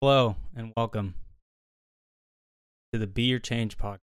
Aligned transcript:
Hello 0.00 0.36
and 0.54 0.72
welcome 0.76 1.14
to 2.92 3.00
the 3.00 3.08
Be 3.08 3.24
Your 3.24 3.40
Change 3.40 3.76
podcast. 3.76 3.98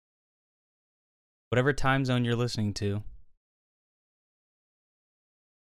Whatever 1.49 1.73
time 1.73 2.05
zone 2.05 2.25
you're 2.25 2.37
listening 2.37 2.73
to, 2.75 3.03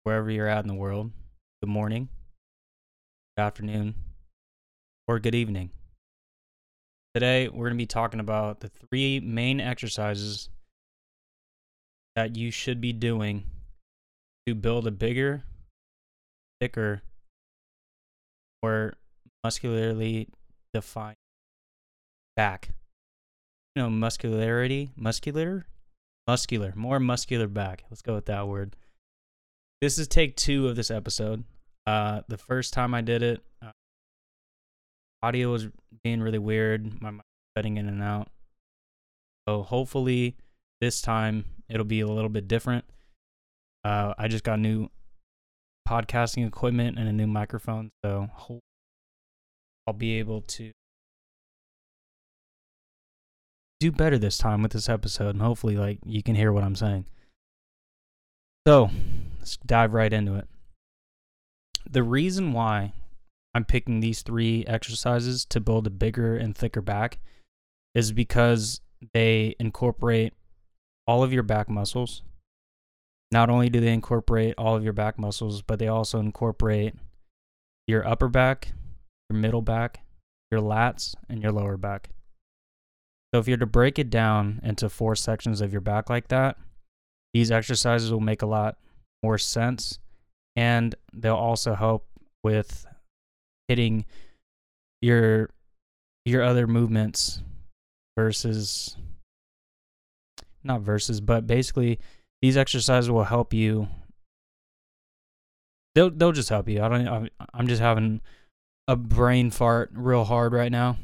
wherever 0.04 0.30
you're 0.30 0.46
at 0.46 0.62
in 0.62 0.68
the 0.68 0.74
world, 0.74 1.10
good 1.60 1.68
morning, 1.68 2.10
good 3.36 3.42
afternoon, 3.42 3.96
or 5.08 5.18
good 5.18 5.34
evening. 5.34 5.70
Today, 7.12 7.48
we're 7.48 7.66
going 7.66 7.76
to 7.76 7.82
be 7.82 7.86
talking 7.86 8.20
about 8.20 8.60
the 8.60 8.68
three 8.68 9.18
main 9.18 9.60
exercises 9.60 10.48
that 12.14 12.36
you 12.36 12.52
should 12.52 12.80
be 12.80 12.92
doing 12.92 13.46
to 14.46 14.54
build 14.54 14.86
a 14.86 14.92
bigger, 14.92 15.42
thicker, 16.60 17.02
or 18.62 18.94
muscularly 19.44 20.28
defined 20.72 21.16
back. 22.36 22.70
You 23.74 23.82
know, 23.82 23.90
muscularity, 23.90 24.90
muscular, 24.96 25.66
muscular, 26.26 26.72
more 26.76 27.00
muscular 27.00 27.46
back. 27.46 27.84
Let's 27.90 28.02
go 28.02 28.14
with 28.14 28.26
that 28.26 28.48
word. 28.48 28.76
This 29.80 29.98
is 29.98 30.08
take 30.08 30.36
two 30.36 30.68
of 30.68 30.76
this 30.76 30.90
episode. 30.90 31.44
Uh, 31.86 32.22
the 32.28 32.38
first 32.38 32.72
time 32.72 32.94
I 32.94 33.00
did 33.00 33.22
it, 33.22 33.42
uh, 33.62 33.70
audio 35.22 35.52
was 35.52 35.68
being 36.02 36.20
really 36.20 36.38
weird. 36.38 37.00
My 37.00 37.10
mic 37.10 37.22
cutting 37.56 37.76
in 37.76 37.88
and 37.88 38.02
out. 38.02 38.28
So 39.48 39.62
hopefully 39.62 40.36
this 40.80 41.00
time 41.00 41.44
it'll 41.68 41.84
be 41.84 42.00
a 42.00 42.06
little 42.06 42.28
bit 42.28 42.48
different. 42.48 42.84
Uh, 43.84 44.14
I 44.18 44.28
just 44.28 44.44
got 44.44 44.58
new 44.58 44.88
podcasting 45.88 46.46
equipment 46.46 46.98
and 46.98 47.08
a 47.08 47.12
new 47.12 47.26
microphone, 47.26 47.90
so 48.04 48.28
I'll 49.86 49.94
be 49.94 50.18
able 50.18 50.42
to 50.42 50.72
do 53.80 53.90
better 53.90 54.18
this 54.18 54.38
time 54.38 54.62
with 54.62 54.72
this 54.72 54.88
episode, 54.88 55.30
and 55.30 55.42
hopefully, 55.42 55.76
like 55.76 55.98
you 56.04 56.22
can 56.22 56.34
hear 56.34 56.52
what 56.52 56.64
I'm 56.64 56.76
saying. 56.76 57.06
So 58.66 58.90
let's 59.38 59.56
dive 59.56 59.94
right 59.94 60.12
into 60.12 60.36
it. 60.36 60.46
The 61.90 62.02
reason 62.02 62.52
why 62.52 62.92
I'm 63.54 63.64
picking 63.64 64.00
these 64.00 64.22
three 64.22 64.64
exercises 64.66 65.44
to 65.46 65.60
build 65.60 65.86
a 65.86 65.90
bigger 65.90 66.36
and 66.36 66.56
thicker 66.56 66.82
back 66.82 67.18
is 67.94 68.12
because 68.12 68.80
they 69.14 69.56
incorporate 69.58 70.34
all 71.06 71.24
of 71.24 71.32
your 71.32 71.42
back 71.42 71.68
muscles. 71.68 72.22
Not 73.32 73.48
only 73.48 73.70
do 73.70 73.80
they 73.80 73.92
incorporate 73.92 74.54
all 74.58 74.76
of 74.76 74.84
your 74.84 74.92
back 74.92 75.18
muscles, 75.18 75.62
but 75.62 75.78
they 75.78 75.88
also 75.88 76.20
incorporate 76.20 76.94
your 77.86 78.06
upper 78.06 78.28
back, 78.28 78.72
your 79.30 79.38
middle 79.38 79.62
back, 79.62 80.00
your 80.50 80.60
lats, 80.60 81.14
and 81.28 81.42
your 81.42 81.52
lower 81.52 81.76
back. 81.76 82.10
So 83.32 83.40
if 83.40 83.46
you're 83.46 83.56
to 83.58 83.66
break 83.66 83.98
it 83.98 84.10
down 84.10 84.60
into 84.64 84.88
four 84.88 85.14
sections 85.14 85.60
of 85.60 85.72
your 85.72 85.80
back 85.80 86.10
like 86.10 86.28
that, 86.28 86.56
these 87.32 87.50
exercises 87.50 88.12
will 88.12 88.20
make 88.20 88.42
a 88.42 88.46
lot 88.46 88.76
more 89.22 89.38
sense 89.38 89.98
and 90.56 90.94
they'll 91.12 91.34
also 91.34 91.74
help 91.74 92.06
with 92.42 92.86
hitting 93.68 94.04
your 95.00 95.50
your 96.24 96.42
other 96.42 96.66
movements 96.66 97.42
versus 98.18 98.96
not 100.64 100.80
versus 100.80 101.20
but 101.20 101.46
basically 101.46 101.98
these 102.42 102.56
exercises 102.56 103.10
will 103.10 103.24
help 103.24 103.54
you 103.54 103.88
they'll 105.94 106.10
they'll 106.10 106.32
just 106.32 106.48
help 106.48 106.68
you 106.68 106.82
i 106.82 106.88
don't 106.88 107.30
i'm, 107.54 107.66
just 107.66 107.80
having 107.80 108.20
a 108.90 108.96
brain 108.96 109.50
fart 109.50 109.90
real 109.94 110.24
hard 110.24 110.52
right 110.52 110.72
now 110.72 110.96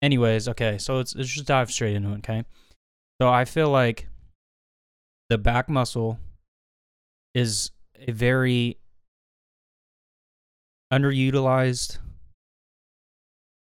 anyways 0.00 0.48
okay 0.48 0.78
so 0.78 0.96
let's, 0.96 1.14
let's 1.14 1.28
just 1.28 1.46
dive 1.46 1.70
straight 1.70 1.94
into 1.94 2.10
it 2.10 2.18
okay 2.18 2.42
so 3.20 3.28
i 3.28 3.44
feel 3.44 3.68
like 3.68 4.08
the 5.28 5.36
back 5.36 5.68
muscle 5.68 6.18
is 7.34 7.70
a 8.06 8.12
very 8.12 8.78
underutilized 10.92 11.98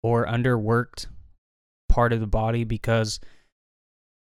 or 0.03 0.25
underworked 0.25 1.07
part 1.89 2.13
of 2.13 2.19
the 2.19 2.27
body 2.27 2.63
because 2.63 3.19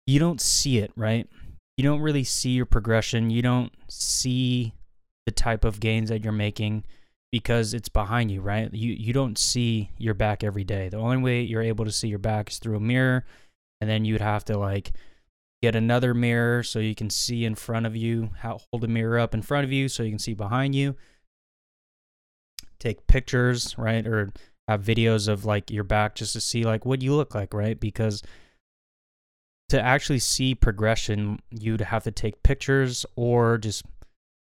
you 0.08 0.20
don't 0.20 0.42
see 0.42 0.80
it, 0.80 0.92
right? 0.96 1.28
You 1.78 1.84
don't 1.84 2.02
really 2.02 2.24
see 2.24 2.52
your 2.52 2.66
progression. 2.66 3.30
You 3.30 3.42
don't 3.42 3.72
see 3.88 4.74
the 5.26 5.32
type 5.32 5.64
of 5.64 5.80
gains 5.80 6.10
that 6.10 6.24
you're 6.24 6.34
making 6.34 6.84
because 7.32 7.74
it's 7.74 7.90
behind 7.90 8.30
you, 8.30 8.42
right? 8.42 8.74
You 8.74 8.94
you 8.94 9.14
don't 9.14 9.38
see 9.38 9.92
your 9.98 10.14
back 10.14 10.44
every 10.44 10.64
day. 10.64 10.90
The 10.90 10.98
only 10.98 11.18
way 11.18 11.42
you're 11.42 11.62
able 11.62 11.86
to 11.86 11.92
see 11.92 12.08
your 12.08 12.20
back 12.20 12.50
is 12.50 12.60
through 12.60 12.78
a 12.78 12.82
mirror, 12.82 13.26
and 13.80 13.90
then 13.90 14.06
you'd 14.06 14.22
have 14.22 14.46
to 14.46 14.58
like 14.58 14.92
get 15.62 15.76
another 15.76 16.14
mirror 16.14 16.64
so 16.64 16.80
you 16.80 16.96
can 16.96 17.10
see 17.10 17.46
in 17.46 17.56
front 17.56 17.86
of 17.86 17.96
you. 17.96 18.32
How 18.40 18.60
hold 18.72 18.84
a 18.84 18.88
mirror 18.88 19.18
up 19.20 19.34
in 19.34 19.42
front 19.42 19.64
of 19.64 19.72
you 19.72 19.88
so 19.88 20.04
you 20.04 20.10
can 20.10 20.20
see 20.20 20.34
behind 20.34 20.76
you. 20.76 20.96
Take 22.80 23.08
pictures, 23.08 23.78
right, 23.78 24.06
or 24.06 24.34
have 24.68 24.84
videos 24.84 25.28
of 25.28 25.46
like 25.46 25.72
your 25.72 25.84
back 25.84 26.16
just 26.16 26.34
to 26.34 26.42
see 26.42 26.64
like 26.64 26.86
what 26.86 27.02
you 27.02 27.14
look 27.16 27.34
like, 27.34 27.54
right? 27.54 27.80
Because 27.80 28.24
to 29.70 29.82
actually 29.82 30.20
see 30.20 30.54
progression, 30.54 31.40
you'd 31.50 31.80
have 31.80 32.04
to 32.04 32.12
take 32.12 32.44
pictures 32.44 33.06
or 33.16 33.58
just 33.58 33.86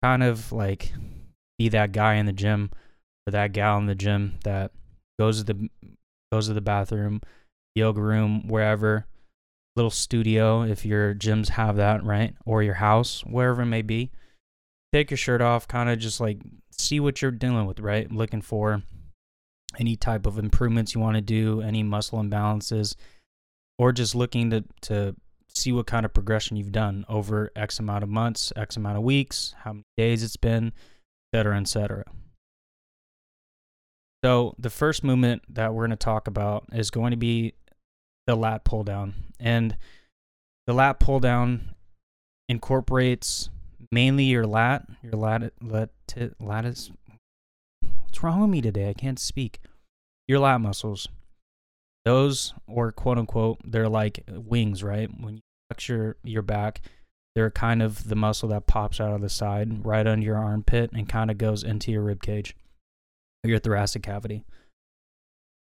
kind 0.02 0.22
of 0.22 0.52
like 0.52 0.92
be 1.58 1.68
that 1.68 1.92
guy 1.92 2.14
in 2.14 2.26
the 2.26 2.32
gym 2.32 2.70
or 3.26 3.30
that 3.30 3.52
gal 3.52 3.78
in 3.78 3.86
the 3.86 3.94
gym 3.94 4.38
that 4.44 4.72
goes 5.18 5.38
to 5.38 5.44
the 5.44 5.68
goes 6.32 6.48
to 6.48 6.54
the 6.54 6.60
bathroom, 6.60 7.20
yoga 7.74 8.00
room, 8.00 8.48
wherever, 8.48 9.06
little 9.76 9.90
studio 9.90 10.62
if 10.62 10.84
your 10.84 11.14
gyms 11.14 11.50
have 11.50 11.76
that, 11.76 12.04
right? 12.04 12.34
Or 12.44 12.62
your 12.62 12.74
house, 12.74 13.22
wherever 13.24 13.62
it 13.62 13.66
may 13.66 13.82
be. 13.82 14.10
Take 14.92 15.10
your 15.10 15.18
shirt 15.18 15.40
off, 15.40 15.66
kind 15.66 15.88
of 15.88 15.98
just 15.98 16.20
like 16.20 16.38
see 16.70 17.00
what 17.00 17.20
you're 17.20 17.30
dealing 17.30 17.66
with, 17.66 17.80
right? 17.80 18.10
Looking 18.10 18.42
for 18.42 18.82
any 19.78 19.96
type 19.96 20.26
of 20.26 20.38
improvements 20.38 20.94
you 20.94 21.00
want 21.00 21.16
to 21.16 21.20
do, 21.20 21.60
any 21.60 21.82
muscle 21.82 22.20
imbalances, 22.20 22.94
or 23.78 23.92
just 23.92 24.14
looking 24.14 24.50
to 24.50 24.64
to 24.82 25.16
see 25.48 25.72
what 25.72 25.86
kind 25.86 26.04
of 26.04 26.12
progression 26.12 26.56
you've 26.56 26.72
done 26.72 27.04
over 27.08 27.50
X 27.54 27.78
amount 27.78 28.02
of 28.02 28.08
months, 28.10 28.52
X 28.56 28.76
amount 28.76 28.96
of 28.96 29.02
weeks, 29.04 29.54
how 29.58 29.72
many 29.72 29.84
days 29.96 30.22
it's 30.22 30.36
been, 30.36 30.72
cetera, 31.34 31.58
et 31.58 31.68
cetera. 31.68 32.04
So 34.22 34.54
the 34.58 34.70
first 34.70 35.02
movement 35.02 35.42
that 35.50 35.74
we're 35.74 35.82
going 35.86 35.90
to 35.90 35.96
talk 35.96 36.28
about 36.28 36.64
is 36.72 36.90
going 36.90 37.10
to 37.10 37.16
be 37.16 37.54
the 38.26 38.36
lat 38.36 38.64
pull 38.64 38.84
down. 38.84 39.14
And 39.40 39.76
the 40.66 40.72
lat 40.72 41.00
pull 41.00 41.20
down 41.20 41.74
incorporates 42.48 43.50
mainly 43.90 44.24
your 44.24 44.46
lat, 44.46 44.86
your 45.02 45.14
lat, 45.14 45.52
lat, 45.60 45.90
lattice. 46.40 46.90
What's 48.02 48.22
wrong 48.22 48.40
with 48.40 48.50
me 48.50 48.62
today? 48.62 48.88
I 48.88 48.94
can't 48.94 49.18
speak. 49.18 49.60
Your 50.28 50.38
lat 50.38 50.60
muscles. 50.60 51.08
Those, 52.04 52.54
or 52.66 52.92
quote 52.92 53.18
unquote, 53.18 53.58
they're 53.64 53.88
like 53.88 54.24
wings, 54.28 54.82
right? 54.82 55.10
When 55.20 55.34
you 55.34 55.40
flex 55.68 55.88
your, 55.88 56.16
your 56.22 56.42
back, 56.42 56.80
they're 57.34 57.50
kind 57.50 57.82
of 57.82 58.08
the 58.08 58.14
muscle 58.14 58.48
that 58.50 58.66
pops 58.66 59.00
out 59.00 59.12
of 59.12 59.20
the 59.20 59.28
side 59.28 59.84
right 59.84 60.06
under 60.06 60.24
your 60.24 60.36
armpit 60.36 60.90
and 60.92 61.08
kind 61.08 61.30
of 61.30 61.38
goes 61.38 61.64
into 61.64 61.90
your 61.90 62.02
rib 62.02 62.22
cage 62.22 62.56
or 63.42 63.50
your 63.50 63.58
thoracic 63.58 64.02
cavity. 64.02 64.44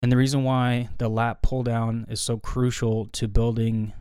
And 0.01 0.11
the 0.11 0.17
reason 0.17 0.43
why 0.43 0.89
the 0.97 1.09
lat 1.09 1.41
pull 1.41 1.63
down 1.63 2.05
is 2.09 2.19
so 2.21 2.37
crucial 2.37 3.05
to 3.07 3.27
building 3.27 3.93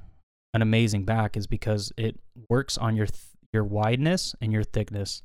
an 0.53 0.61
amazing 0.61 1.05
back 1.05 1.37
is 1.37 1.47
because 1.47 1.93
it 1.97 2.19
works 2.49 2.77
on 2.77 2.97
your 2.97 3.07
th- 3.07 3.21
your 3.53 3.65
wideness 3.65 4.35
and 4.41 4.53
your 4.53 4.65
thickness. 4.65 5.23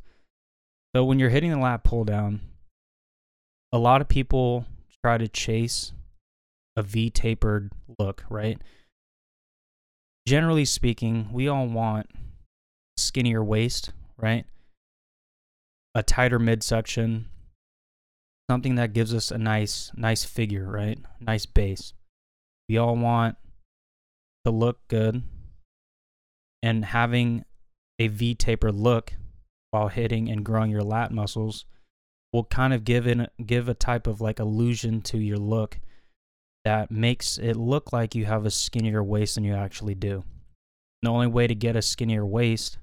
So 0.95 1.03
when 1.03 1.19
you're 1.19 1.29
hitting 1.29 1.51
the 1.51 1.57
lat 1.57 1.83
pull 1.83 2.03
down, 2.03 2.41
a 3.71 3.77
lot 3.77 4.01
of 4.01 4.07
people 4.07 4.65
try 5.03 5.17
to 5.17 5.27
chase 5.27 5.93
a 6.75 6.83
V 6.83 7.09
tapered 7.09 7.71
look, 7.99 8.23
right? 8.29 8.61
Generally 10.27 10.65
speaking, 10.65 11.29
we 11.31 11.47
all 11.47 11.67
want 11.67 12.09
skinnier 12.97 13.43
waist, 13.43 13.91
right? 14.17 14.45
A 15.95 16.03
tighter 16.03 16.39
midsection, 16.39 17.29
something 18.49 18.75
that 18.75 18.93
gives 18.93 19.13
us 19.13 19.31
a 19.31 19.37
nice 19.37 19.91
nice 19.95 20.23
figure, 20.23 20.69
right? 20.69 20.99
Nice 21.19 21.45
base. 21.45 21.93
We 22.69 22.77
all 22.77 22.95
want 22.95 23.37
to 24.45 24.51
look 24.51 24.87
good 24.87 25.23
and 26.61 26.85
having 26.85 27.45
a 27.99 28.07
V 28.07 28.35
taper 28.35 28.71
look 28.71 29.13
while 29.71 29.87
hitting 29.87 30.29
and 30.29 30.43
growing 30.43 30.71
your 30.71 30.83
lat 30.83 31.11
muscles 31.11 31.65
will 32.33 32.43
kind 32.43 32.73
of 32.73 32.83
give 32.83 33.07
in 33.07 33.27
give 33.45 33.69
a 33.69 33.73
type 33.73 34.07
of 34.07 34.21
like 34.21 34.39
illusion 34.39 35.01
to 35.01 35.17
your 35.17 35.37
look 35.37 35.79
that 36.65 36.91
makes 36.91 37.37
it 37.37 37.55
look 37.55 37.93
like 37.93 38.13
you 38.13 38.25
have 38.25 38.45
a 38.45 38.51
skinnier 38.51 39.03
waist 39.03 39.35
than 39.35 39.43
you 39.43 39.55
actually 39.55 39.95
do. 39.95 40.23
The 41.01 41.09
only 41.09 41.27
way 41.27 41.47
to 41.47 41.55
get 41.55 41.75
a 41.75 41.81
skinnier 41.81 42.25
waist 42.25 42.77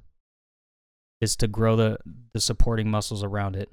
is 1.25 1.35
to 1.37 1.49
grow 1.49 1.75
the 1.75 1.99
the 2.33 2.41
supporting 2.41 2.89
muscles 2.89 3.25
around 3.25 3.57
it, 3.57 3.71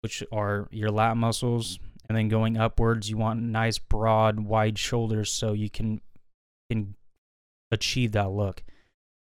which 0.00 0.24
are 0.32 0.68
your 0.70 0.90
lat 0.90 1.18
muscles 1.18 1.78
And 2.10 2.16
then 2.16 2.26
going 2.26 2.56
upwards, 2.56 3.08
you 3.08 3.16
want 3.16 3.40
nice, 3.40 3.78
broad, 3.78 4.40
wide 4.40 4.76
shoulders 4.76 5.30
so 5.30 5.52
you 5.52 5.70
can 5.70 6.00
can 6.68 6.96
achieve 7.70 8.10
that 8.12 8.32
look. 8.32 8.64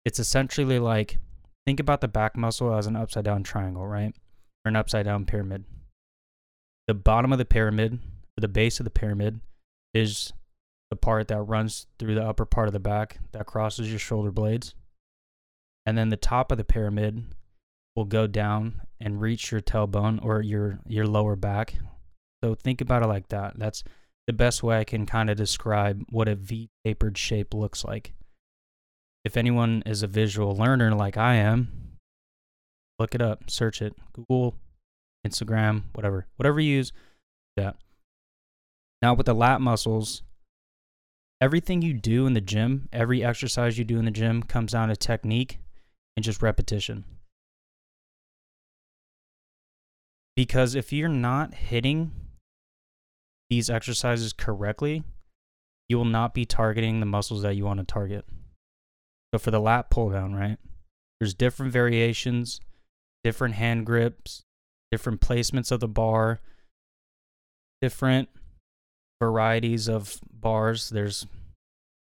It's 0.05 0.19
essentially 0.19 0.79
like 0.79 1.17
think 1.67 1.81
about 1.81 2.03
the 2.03 2.09
back 2.09 2.37
muscle 2.37 2.75
as 2.75 2.87
an 2.87 2.95
upside 2.95 3.25
down 3.25 3.43
triangle, 3.43 3.87
right? 3.87 4.15
Or 4.67 4.69
an 4.69 4.77
upside 4.77 5.07
down 5.07 5.25
pyramid. 5.25 5.65
The 6.87 6.93
bottom 6.93 7.33
of 7.33 7.39
the 7.39 7.47
pyramid, 7.47 8.01
the 8.37 8.49
base 8.49 8.81
of 8.81 8.85
the 8.85 8.91
pyramid, 8.91 9.41
is 9.95 10.35
the 10.91 10.97
part 10.97 11.29
that 11.29 11.41
runs 11.41 11.87
through 11.99 12.17
the 12.17 12.27
upper 12.27 12.45
part 12.45 12.69
of 12.69 12.75
the 12.75 12.81
back 12.81 13.19
that 13.33 13.47
crosses 13.47 13.89
your 13.89 13.99
shoulder 13.99 14.31
blades. 14.31 14.75
And 15.87 15.99
then 15.99 16.09
the 16.09 16.17
top 16.17 16.51
of 16.51 16.59
the 16.59 16.65
pyramid 16.65 17.25
will 17.95 18.05
go 18.05 18.27
down 18.27 18.83
and 19.01 19.21
reach 19.21 19.53
your 19.53 19.61
tailbone 19.61 20.25
or 20.25 20.41
your 20.41 20.81
your 20.87 21.07
lower 21.07 21.37
back. 21.37 21.75
So 22.43 22.55
think 22.55 22.81
about 22.81 23.03
it 23.03 23.09
like 23.09 23.29
that. 23.29 23.59
That's 23.59 23.85
the 24.27 24.33
best 24.33 24.63
way 24.63 24.79
I 24.79 24.85
can 24.85 25.07
kind 25.07 25.31
of 25.31 25.37
describe 25.37 26.03
what 26.11 26.29
a 26.29 26.35
V 26.35 26.71
tapered 26.85 27.19
shape 27.19 27.55
looks 27.55 27.85
like. 27.85 28.15
If 29.25 29.37
anyone 29.37 29.83
is 29.87 30.03
a 30.03 30.07
visual 30.07 30.55
learner 30.55 30.95
like 30.95 31.17
I 31.17 31.37
am, 31.37 31.97
look 32.99 33.15
it 33.15 33.23
up, 33.23 33.51
search 33.51 33.81
it, 33.81 33.95
Google, 34.13 34.57
Instagram, 35.27 35.85
whatever, 35.95 36.27
whatever 36.37 36.61
you 36.61 36.77
use. 36.77 36.93
Yeah. 37.57 37.73
Now 39.01 39.15
with 39.15 39.27
the 39.27 39.35
lat 39.35 39.61
muscles, 39.61 40.23
everything 41.41 41.81
you 41.83 41.95
do 41.95 42.27
in 42.27 42.35
the 42.35 42.41
gym, 42.41 42.89
every 42.93 43.25
exercise 43.25 43.79
you 43.79 43.85
do 43.85 43.99
in 43.99 44.05
the 44.05 44.11
gym 44.11 44.43
comes 44.43 44.73
down 44.73 44.89
to 44.89 44.97
technique 44.97 45.59
and 46.17 46.25
just 46.25 46.43
repetition. 46.43 47.05
Because 50.37 50.75
if 50.75 50.93
you're 50.93 51.09
not 51.09 51.55
hitting 51.55 52.13
these 53.51 53.71
exercises 53.71 54.33
correctly, 54.33 55.05
you 55.89 55.97
will 55.97 56.05
not 56.05 56.35
be 56.35 56.45
targeting 56.45 57.01
the 57.01 57.07
muscles 57.07 57.43
that 57.43 57.55
you 57.55 57.65
want 57.65 57.79
to 57.79 57.87
target. 57.87 58.25
So 59.33 59.39
for 59.39 59.51
the 59.51 59.61
lat 59.61 59.91
pull 59.91 60.11
down, 60.11 60.35
right? 60.35 60.59
There's 61.21 61.35
different 61.35 61.73
variations, 61.73 62.61
different 63.23 63.55
hand 63.55 63.87
grips, 63.87 64.43
different 64.91 65.21
placements 65.21 65.71
of 65.71 65.81
the 65.81 65.89
bar, 65.89 66.41
different 67.81 68.29
varieties 69.23 69.89
of 69.89 70.19
bars. 70.33 70.91
There's 70.91 71.27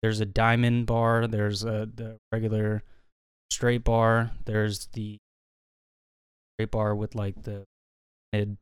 there's 0.02 0.20
a 0.20 0.26
diamond 0.26 0.86
bar, 0.86 1.26
there's 1.26 1.64
a 1.64 1.88
the 1.92 2.18
regular 2.32 2.82
straight 3.56 3.84
bar, 3.84 4.32
there's 4.44 4.88
the 4.92 5.16
straight 6.52 6.70
bar 6.70 6.94
with 6.94 7.14
like 7.14 7.44
the 7.44 7.64
mid 8.30 8.58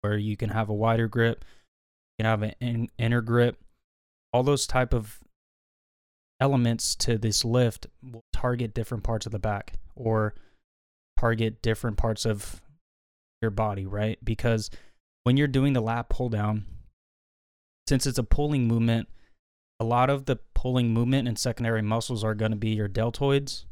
where 0.00 0.16
you 0.16 0.36
can 0.36 0.50
have 0.50 0.68
a 0.68 0.74
wider 0.74 1.06
grip, 1.06 1.44
you 2.18 2.24
can 2.24 2.26
have 2.28 2.42
an 2.42 2.54
in, 2.60 2.88
inner 2.98 3.20
grip. 3.20 3.58
All 4.32 4.42
those 4.42 4.66
type 4.66 4.92
of 4.92 5.20
elements 6.40 6.96
to 6.96 7.16
this 7.16 7.44
lift 7.44 7.86
will 8.02 8.24
target 8.32 8.74
different 8.74 9.04
parts 9.04 9.24
of 9.24 9.30
the 9.30 9.38
back 9.38 9.74
or 9.94 10.34
target 11.16 11.62
different 11.62 11.96
parts 11.96 12.26
of 12.26 12.60
your 13.40 13.52
body, 13.52 13.86
right? 13.86 14.18
Because 14.24 14.68
when 15.22 15.36
you're 15.36 15.46
doing 15.46 15.74
the 15.74 15.80
lat 15.80 16.08
pull 16.08 16.28
down, 16.28 16.64
since 17.88 18.04
it's 18.04 18.18
a 18.18 18.24
pulling 18.24 18.66
movement, 18.66 19.08
a 19.80 19.84
lot 19.84 20.10
of 20.10 20.24
the 20.24 20.38
pulling 20.54 20.92
movement 20.92 21.28
and 21.28 21.38
secondary 21.38 21.82
muscles 21.82 22.24
are 22.24 22.34
going 22.34 22.50
to 22.50 22.56
be 22.56 22.70
your 22.70 22.88
deltoids, 22.88 23.64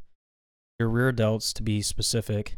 your 0.79 0.89
rear 0.89 1.13
delts 1.13 1.53
to 1.55 1.63
be 1.63 1.83
specific, 1.83 2.57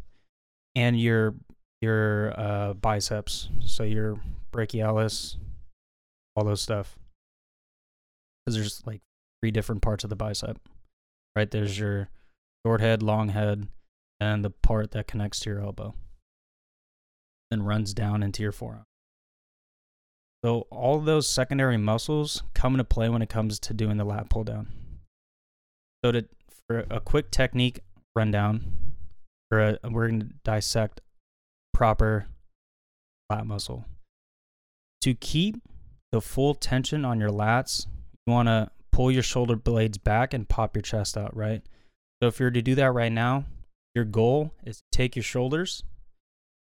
and 0.74 1.00
your 1.00 1.34
your 1.80 2.38
uh, 2.38 2.74
biceps, 2.74 3.48
so 3.60 3.84
your 3.84 4.20
brachialis, 4.52 5.36
all 6.34 6.44
those 6.44 6.60
stuff. 6.60 6.98
Because 8.44 8.56
there's 8.56 8.82
like 8.86 9.00
three 9.40 9.50
different 9.50 9.82
parts 9.82 10.04
of 10.04 10.10
the 10.10 10.16
bicep, 10.16 10.58
right? 11.36 11.50
There's 11.50 11.78
your 11.78 12.08
short 12.66 12.80
head, 12.80 13.02
long 13.02 13.28
head, 13.28 13.68
and 14.20 14.44
the 14.44 14.50
part 14.50 14.90
that 14.90 15.06
connects 15.06 15.40
to 15.40 15.50
your 15.50 15.60
elbow, 15.60 15.94
then 17.50 17.62
runs 17.62 17.94
down 17.94 18.22
into 18.22 18.42
your 18.42 18.52
forearm. 18.52 18.84
So 20.44 20.66
all 20.70 21.00
those 21.00 21.28
secondary 21.28 21.76
muscles 21.76 22.42
come 22.54 22.74
into 22.74 22.84
play 22.84 23.08
when 23.08 23.22
it 23.22 23.28
comes 23.28 23.58
to 23.60 23.74
doing 23.74 23.96
the 23.96 24.04
lat 24.04 24.30
pull 24.30 24.44
down. 24.44 24.68
So 26.04 26.12
to 26.12 26.24
for 26.68 26.86
a 26.90 27.00
quick 27.00 27.30
technique 27.30 27.80
rundown, 28.14 28.64
or 29.50 29.60
a, 29.60 29.78
we're 29.90 30.08
going 30.08 30.20
to 30.20 30.28
dissect 30.44 31.00
proper 31.72 32.26
lat 33.30 33.46
muscle. 33.46 33.86
To 35.02 35.14
keep 35.14 35.56
the 36.12 36.20
full 36.20 36.54
tension 36.54 37.04
on 37.04 37.20
your 37.20 37.30
lats, 37.30 37.86
you 38.26 38.32
want 38.32 38.48
to 38.48 38.70
pull 38.92 39.10
your 39.10 39.22
shoulder 39.22 39.56
blades 39.56 39.98
back 39.98 40.34
and 40.34 40.48
pop 40.48 40.76
your 40.76 40.82
chest 40.82 41.16
out, 41.16 41.34
right? 41.36 41.62
So 42.20 42.28
if 42.28 42.38
you're 42.38 42.50
to 42.50 42.62
do 42.62 42.74
that 42.74 42.92
right 42.92 43.12
now, 43.12 43.44
your 43.94 44.04
goal 44.04 44.52
is 44.64 44.78
to 44.78 44.84
take 44.90 45.16
your 45.16 45.22
shoulders, 45.22 45.82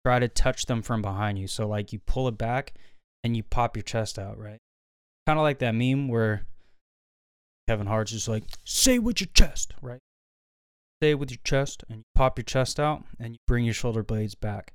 try 0.06 0.20
to 0.20 0.28
touch 0.28 0.66
them 0.66 0.82
from 0.82 1.02
behind 1.02 1.40
you. 1.40 1.48
So 1.48 1.68
like 1.68 1.92
you 1.92 2.00
pull 2.00 2.28
it 2.28 2.38
back 2.38 2.74
and 3.28 3.36
you 3.36 3.44
pop 3.44 3.76
your 3.76 3.84
chest 3.84 4.18
out, 4.18 4.40
right? 4.40 4.60
Kind 5.28 5.38
of 5.38 5.44
like 5.44 5.60
that 5.60 5.76
meme 5.76 6.08
where 6.08 6.46
Kevin 7.68 7.86
Hart's 7.86 8.14
just 8.14 8.30
like, 8.30 8.46
say 8.64 8.98
with 9.00 9.20
your 9.20 9.28
chest, 9.34 9.74
right? 9.82 10.00
Say 11.04 11.14
with 11.14 11.30
your 11.30 11.42
chest 11.44 11.84
and 11.90 12.00
you 12.00 12.04
pop 12.16 12.40
your 12.40 12.46
chest 12.46 12.80
out 12.80 13.04
and 13.20 13.34
you 13.34 13.38
bring 13.46 13.66
your 13.66 13.74
shoulder 13.74 14.02
blades 14.02 14.34
back. 14.34 14.72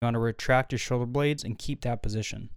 You 0.00 0.06
want 0.06 0.14
to 0.14 0.20
retract 0.20 0.70
your 0.70 0.78
shoulder 0.78 1.04
blades 1.04 1.42
and 1.42 1.58
keep 1.58 1.80
that 1.80 2.00
position. 2.00 2.50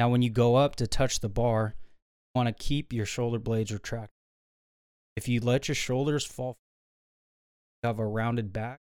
Now, 0.00 0.08
when 0.08 0.22
you 0.22 0.30
go 0.30 0.56
up 0.56 0.74
to 0.76 0.88
touch 0.88 1.20
the 1.20 1.28
bar, 1.28 1.76
you 1.78 2.38
want 2.38 2.48
to 2.48 2.64
keep 2.64 2.92
your 2.92 3.06
shoulder 3.06 3.38
blades 3.38 3.72
retracted. 3.72 4.10
If 5.16 5.28
you 5.28 5.40
let 5.40 5.68
your 5.68 5.76
shoulders 5.76 6.26
fall, 6.26 6.56
you 7.82 7.86
have 7.86 8.00
a 8.00 8.06
rounded 8.06 8.52
back, 8.52 8.80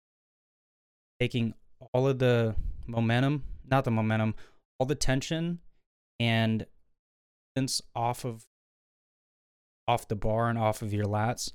taking 1.21 1.53
all 1.93 2.07
of 2.09 2.19
the 2.19 2.55
momentum, 2.87 3.43
not 3.69 3.85
the 3.85 3.91
momentum, 3.91 4.35
all 4.83 4.87
the 4.87 4.95
tension 4.95 5.59
and 6.19 6.65
sense 7.57 7.81
off 7.95 8.25
of 8.25 8.43
off 9.87 10.09
the 10.09 10.15
bar 10.15 10.49
and 10.49 10.59
off 10.59 10.81
of 10.81 10.93
your 10.93 11.05
lats. 11.05 11.53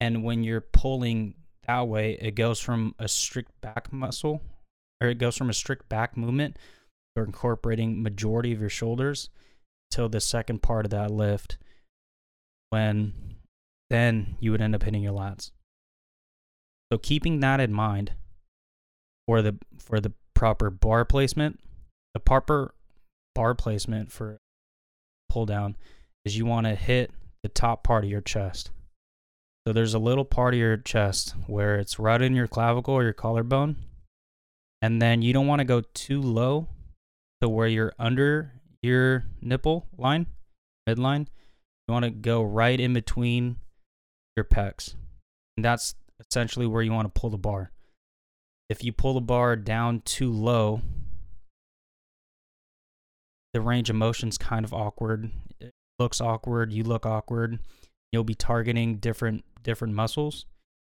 And 0.00 0.24
when 0.24 0.42
you're 0.42 0.60
pulling 0.60 1.34
that 1.68 1.86
way, 1.86 2.18
it 2.20 2.32
goes 2.32 2.58
from 2.58 2.96
a 2.98 3.06
strict 3.06 3.52
back 3.60 3.92
muscle 3.92 4.42
or 5.00 5.06
it 5.06 5.18
goes 5.18 5.36
from 5.36 5.50
a 5.50 5.54
strict 5.54 5.88
back 5.88 6.16
movement 6.16 6.58
or 7.14 7.22
incorporating 7.22 8.02
majority 8.02 8.52
of 8.52 8.60
your 8.60 8.68
shoulders 8.68 9.30
till 9.92 10.08
the 10.08 10.20
second 10.20 10.60
part 10.60 10.84
of 10.84 10.90
that 10.90 11.12
lift 11.12 11.58
when 12.70 13.12
then 13.88 14.36
you 14.40 14.50
would 14.50 14.60
end 14.60 14.74
up 14.74 14.82
hitting 14.82 15.04
your 15.04 15.12
lats. 15.14 15.52
So 16.90 16.98
keeping 16.98 17.38
that 17.38 17.60
in 17.60 17.72
mind 17.72 18.14
for 19.28 19.42
the 19.42 19.58
for 19.78 20.00
the 20.00 20.12
proper 20.34 20.70
bar 20.70 21.04
placement, 21.04 21.60
the 22.18 22.22
proper 22.24 22.74
bar 23.36 23.54
placement 23.54 24.10
for 24.10 24.40
pull 25.28 25.46
down 25.46 25.76
is 26.24 26.36
you 26.36 26.44
want 26.44 26.66
to 26.66 26.74
hit 26.74 27.12
the 27.44 27.48
top 27.48 27.84
part 27.84 28.02
of 28.02 28.10
your 28.10 28.20
chest. 28.20 28.72
So 29.64 29.72
there's 29.72 29.94
a 29.94 30.00
little 30.00 30.24
part 30.24 30.52
of 30.52 30.58
your 30.58 30.76
chest 30.76 31.36
where 31.46 31.76
it's 31.76 32.00
right 32.00 32.20
in 32.20 32.34
your 32.34 32.48
clavicle 32.48 32.92
or 32.92 33.04
your 33.04 33.12
collarbone 33.12 33.76
and 34.82 35.00
then 35.00 35.22
you 35.22 35.32
don't 35.32 35.46
want 35.46 35.60
to 35.60 35.64
go 35.64 35.82
too 35.94 36.20
low 36.20 36.66
to 37.40 37.48
where 37.48 37.68
you're 37.68 37.92
under 38.00 38.52
your 38.82 39.24
nipple 39.40 39.86
line, 39.96 40.26
midline. 40.88 41.28
You 41.86 41.92
want 41.92 42.04
to 42.04 42.10
go 42.10 42.42
right 42.42 42.80
in 42.80 42.94
between 42.94 43.58
your 44.36 44.44
pecs. 44.44 44.96
And 45.56 45.64
that's 45.64 45.94
essentially 46.18 46.66
where 46.66 46.82
you 46.82 46.90
want 46.90 47.14
to 47.14 47.20
pull 47.20 47.30
the 47.30 47.38
bar. 47.38 47.70
If 48.68 48.82
you 48.82 48.92
pull 48.92 49.14
the 49.14 49.20
bar 49.20 49.54
down 49.54 50.00
too 50.00 50.32
low, 50.32 50.82
the 53.58 53.64
range 53.64 53.90
of 53.90 53.96
motion's 53.96 54.38
kind 54.38 54.64
of 54.64 54.72
awkward. 54.72 55.32
It 55.58 55.72
looks 55.98 56.20
awkward, 56.20 56.72
you 56.72 56.84
look 56.84 57.04
awkward. 57.04 57.58
You'll 58.12 58.22
be 58.22 58.36
targeting 58.36 58.98
different 58.98 59.44
different 59.64 59.94
muscles. 59.94 60.46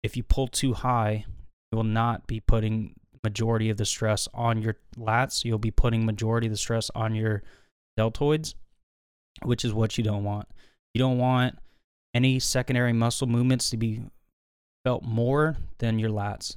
If 0.04 0.16
you 0.16 0.22
pull 0.22 0.46
too 0.46 0.72
high, 0.72 1.24
you 1.72 1.76
will 1.76 1.82
not 1.82 2.28
be 2.28 2.38
putting 2.38 2.94
majority 3.24 3.68
of 3.68 3.78
the 3.78 3.84
stress 3.84 4.28
on 4.32 4.62
your 4.62 4.76
lats. 4.96 5.44
You'll 5.44 5.58
be 5.58 5.72
putting 5.72 6.06
majority 6.06 6.46
of 6.46 6.52
the 6.52 6.56
stress 6.56 6.88
on 6.94 7.16
your 7.16 7.42
deltoids, 7.98 8.54
which 9.42 9.64
is 9.64 9.74
what 9.74 9.98
you 9.98 10.04
don't 10.04 10.22
want. 10.22 10.46
You 10.94 11.00
don't 11.00 11.18
want 11.18 11.58
any 12.14 12.38
secondary 12.38 12.92
muscle 12.92 13.26
movements 13.26 13.70
to 13.70 13.76
be 13.76 14.02
felt 14.84 15.02
more 15.02 15.56
than 15.78 15.98
your 15.98 16.10
lats. 16.10 16.56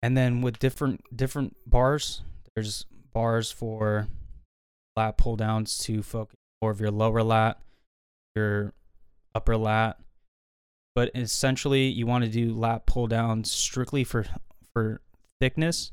And 0.00 0.16
then 0.16 0.42
with 0.42 0.60
different 0.60 1.00
different 1.16 1.56
bars, 1.66 2.22
there's 2.54 2.86
bars 3.12 3.50
for 3.50 4.08
lat 4.96 5.16
pull 5.16 5.36
downs 5.36 5.78
to 5.78 6.02
focus 6.02 6.36
more 6.60 6.70
of 6.70 6.80
your 6.80 6.90
lower 6.90 7.22
lat, 7.22 7.60
your 8.34 8.72
upper 9.34 9.56
lat. 9.56 9.98
But 10.94 11.10
essentially, 11.14 11.86
you 11.88 12.06
want 12.06 12.24
to 12.24 12.30
do 12.30 12.52
lat 12.52 12.86
pull 12.86 13.06
downs 13.06 13.50
strictly 13.50 14.04
for 14.04 14.26
for 14.72 15.00
thickness 15.40 15.92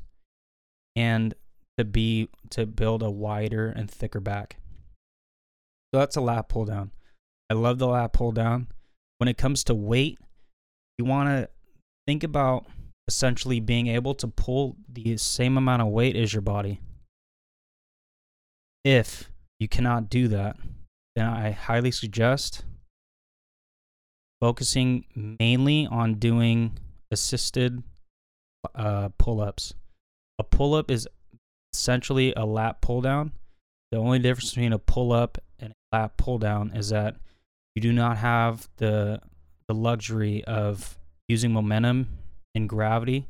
and 0.96 1.34
to 1.78 1.84
be 1.84 2.28
to 2.50 2.66
build 2.66 3.02
a 3.02 3.10
wider 3.10 3.68
and 3.68 3.90
thicker 3.90 4.20
back. 4.20 4.56
So 5.92 6.00
that's 6.00 6.16
a 6.16 6.20
lat 6.20 6.48
pull 6.48 6.66
down. 6.66 6.90
I 7.48 7.54
love 7.54 7.78
the 7.78 7.88
lat 7.88 8.12
pull 8.12 8.32
down. 8.32 8.68
When 9.18 9.28
it 9.28 9.36
comes 9.36 9.64
to 9.64 9.74
weight, 9.74 10.18
you 10.98 11.04
want 11.04 11.28
to 11.28 11.48
think 12.06 12.22
about 12.22 12.66
essentially 13.08 13.58
being 13.58 13.88
able 13.88 14.14
to 14.14 14.28
pull 14.28 14.76
the 14.88 15.16
same 15.16 15.56
amount 15.56 15.82
of 15.82 15.88
weight 15.88 16.14
as 16.16 16.32
your 16.32 16.42
body. 16.42 16.80
If 18.84 19.30
you 19.58 19.68
cannot 19.68 20.08
do 20.08 20.28
that, 20.28 20.56
then 21.16 21.26
I 21.26 21.50
highly 21.50 21.90
suggest 21.90 22.64
focusing 24.40 25.04
mainly 25.14 25.86
on 25.86 26.14
doing 26.14 26.78
assisted 27.10 27.82
uh, 28.74 29.10
pull 29.18 29.40
ups. 29.40 29.74
A 30.38 30.44
pull 30.44 30.74
up 30.74 30.90
is 30.90 31.06
essentially 31.74 32.32
a 32.36 32.46
lat 32.46 32.80
pull 32.80 33.00
down. 33.00 33.32
The 33.90 33.98
only 33.98 34.18
difference 34.18 34.50
between 34.50 34.72
a 34.72 34.78
pull 34.78 35.12
up 35.12 35.38
and 35.58 35.72
a 35.92 35.96
lat 35.96 36.16
pull 36.16 36.38
down 36.38 36.72
is 36.74 36.88
that 36.90 37.16
you 37.74 37.82
do 37.82 37.92
not 37.92 38.16
have 38.18 38.68
the 38.76 39.20
the 39.68 39.74
luxury 39.74 40.42
of 40.44 40.98
using 41.28 41.52
momentum 41.52 42.08
and 42.54 42.68
gravity 42.68 43.26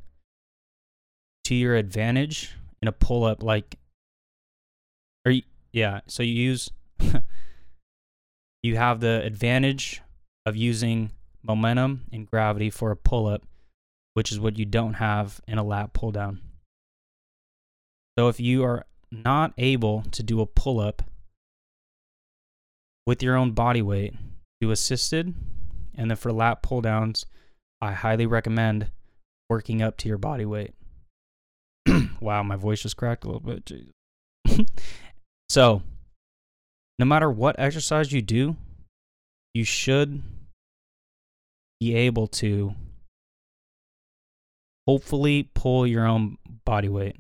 to 1.45 1.54
your 1.54 1.75
advantage 1.75 2.54
in 2.80 2.88
a 2.88 2.92
pull 2.92 3.25
up 3.25 3.42
like 3.42 3.76
or 5.24 5.34
yeah 5.72 6.00
so 6.06 6.22
you 6.22 6.32
use 6.32 6.70
you 8.62 8.76
have 8.76 9.00
the 9.00 9.22
advantage 9.24 10.02
of 10.46 10.56
using 10.56 11.10
momentum 11.42 12.02
and 12.12 12.30
gravity 12.30 12.70
for 12.70 12.90
a 12.90 12.96
pull 12.96 13.26
up 13.26 13.42
which 14.14 14.32
is 14.32 14.40
what 14.40 14.58
you 14.58 14.64
don't 14.64 14.94
have 14.94 15.40
in 15.46 15.58
a 15.58 15.62
lat 15.62 15.92
pull 15.92 16.10
down 16.10 16.40
so 18.18 18.28
if 18.28 18.40
you 18.40 18.64
are 18.64 18.84
not 19.10 19.52
able 19.58 20.02
to 20.10 20.22
do 20.22 20.40
a 20.40 20.46
pull 20.46 20.78
up 20.78 21.02
with 23.06 23.22
your 23.22 23.36
own 23.36 23.52
body 23.52 23.82
weight 23.82 24.14
do 24.60 24.70
assisted 24.70 25.34
and 25.94 26.10
then 26.10 26.16
for 26.16 26.32
lat 26.32 26.62
pull 26.62 26.80
downs 26.80 27.24
i 27.80 27.92
highly 27.92 28.26
recommend 28.26 28.90
working 29.50 29.82
up 29.82 29.98
to 29.98 30.08
your 30.08 30.16
body 30.16 30.46
weight. 30.46 30.72
wow, 32.20 32.42
my 32.42 32.56
voice 32.56 32.80
just 32.80 32.96
cracked 32.96 33.24
a 33.24 33.26
little 33.26 33.40
bit. 33.40 33.66
Jesus. 33.66 33.92
so, 35.50 35.83
no 37.00 37.04
matter 37.04 37.28
what 37.28 37.59
exercise 37.59 38.12
you 38.12 38.23
do, 38.23 38.54
you 39.52 39.64
should 39.64 40.23
be 41.80 41.97
able 41.97 42.28
to 42.28 42.76
hopefully 44.87 45.50
pull 45.52 45.88
your 45.88 46.07
own 46.07 46.38
body 46.64 46.88
weight. 46.88 47.16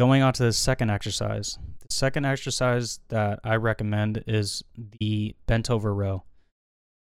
Going 0.00 0.20
on 0.20 0.32
to 0.32 0.42
the 0.42 0.52
second 0.52 0.90
exercise. 0.90 1.60
The 1.78 1.94
second 1.94 2.24
exercise 2.24 2.98
that 3.10 3.38
I 3.44 3.54
recommend 3.54 4.24
is 4.26 4.64
the 4.98 5.36
bent 5.46 5.70
over 5.70 5.94
row 5.94 6.24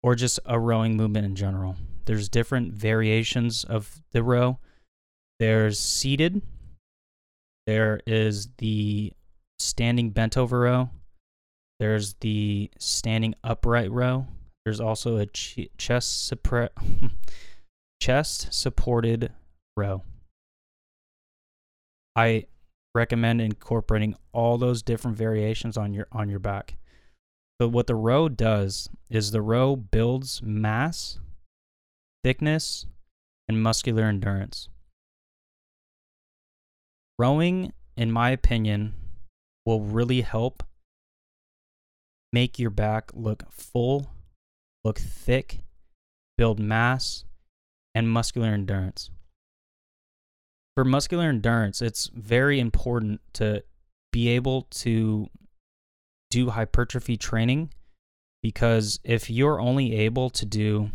or 0.03 0.17
just 0.17 0.41
a 0.47 0.59
rowing 0.59 0.97
movement 0.97 1.27
in 1.27 1.37
general. 1.37 1.77
There's 2.07 2.29
different 2.29 2.73
variations 2.73 3.63
of 3.63 4.03
the 4.11 4.25
row. 4.25 4.59
There's 5.39 5.79
seated. 5.79 6.43
There 7.67 8.01
is 8.07 8.49
the 8.59 9.13
standing 9.59 10.11
bent 10.11 10.37
over 10.37 10.61
row. 10.61 10.91
There's 11.81 12.15
the 12.21 12.71
standing 12.79 13.35
upright 13.43 13.91
row. 13.91 14.27
There's 14.65 14.81
also 14.81 15.17
a 15.17 15.27
ch- 15.27 15.69
chest 15.77 16.31
suppre- 16.31 16.71
chest 18.01 18.53
supported 18.53 19.33
row. 19.77 20.03
I 22.17 22.47
recommend 22.95 23.41
incorporating 23.41 24.15
all 24.33 24.57
those 24.57 24.83
different 24.83 25.17
variations 25.17 25.77
on 25.77 25.93
your 25.93 26.07
on 26.13 26.29
your 26.29 26.39
back. 26.39 26.77
But 27.59 27.69
what 27.69 27.87
the 27.87 27.95
row 27.95 28.29
does 28.29 28.89
is 29.11 29.31
the 29.31 29.43
row 29.43 29.77
builds 29.77 30.43
mass, 30.43 31.19
thickness, 32.23 32.87
and 33.49 33.63
muscular 33.63 34.05
endurance. 34.05 34.69
Rowing, 37.19 37.73
in 37.97 38.11
my 38.11 38.31
opinion, 38.31 38.95
will 39.65 39.81
really 39.81 40.23
help 40.23 40.63
make 42.33 42.59
your 42.59 42.71
back 42.71 43.11
look 43.15 43.45
full, 43.51 44.11
look 44.83 44.99
thick, 44.99 45.61
build 46.37 46.59
mass, 46.59 47.25
and 47.95 48.11
muscular 48.11 48.49
endurance. 48.49 49.11
For 50.75 50.85
muscular 50.85 51.29
endurance, 51.29 51.81
it's 51.81 52.11
very 52.13 52.59
important 52.59 53.21
to 53.35 53.63
be 54.13 54.29
able 54.31 54.63
to 54.63 55.29
do 56.31 56.51
hypertrophy 56.51 57.17
training 57.17 57.71
because 58.43 58.99
if 59.05 59.31
you're 59.31 59.61
only 59.61 59.95
able 59.95 60.31
to 60.31 60.45
do 60.45 60.91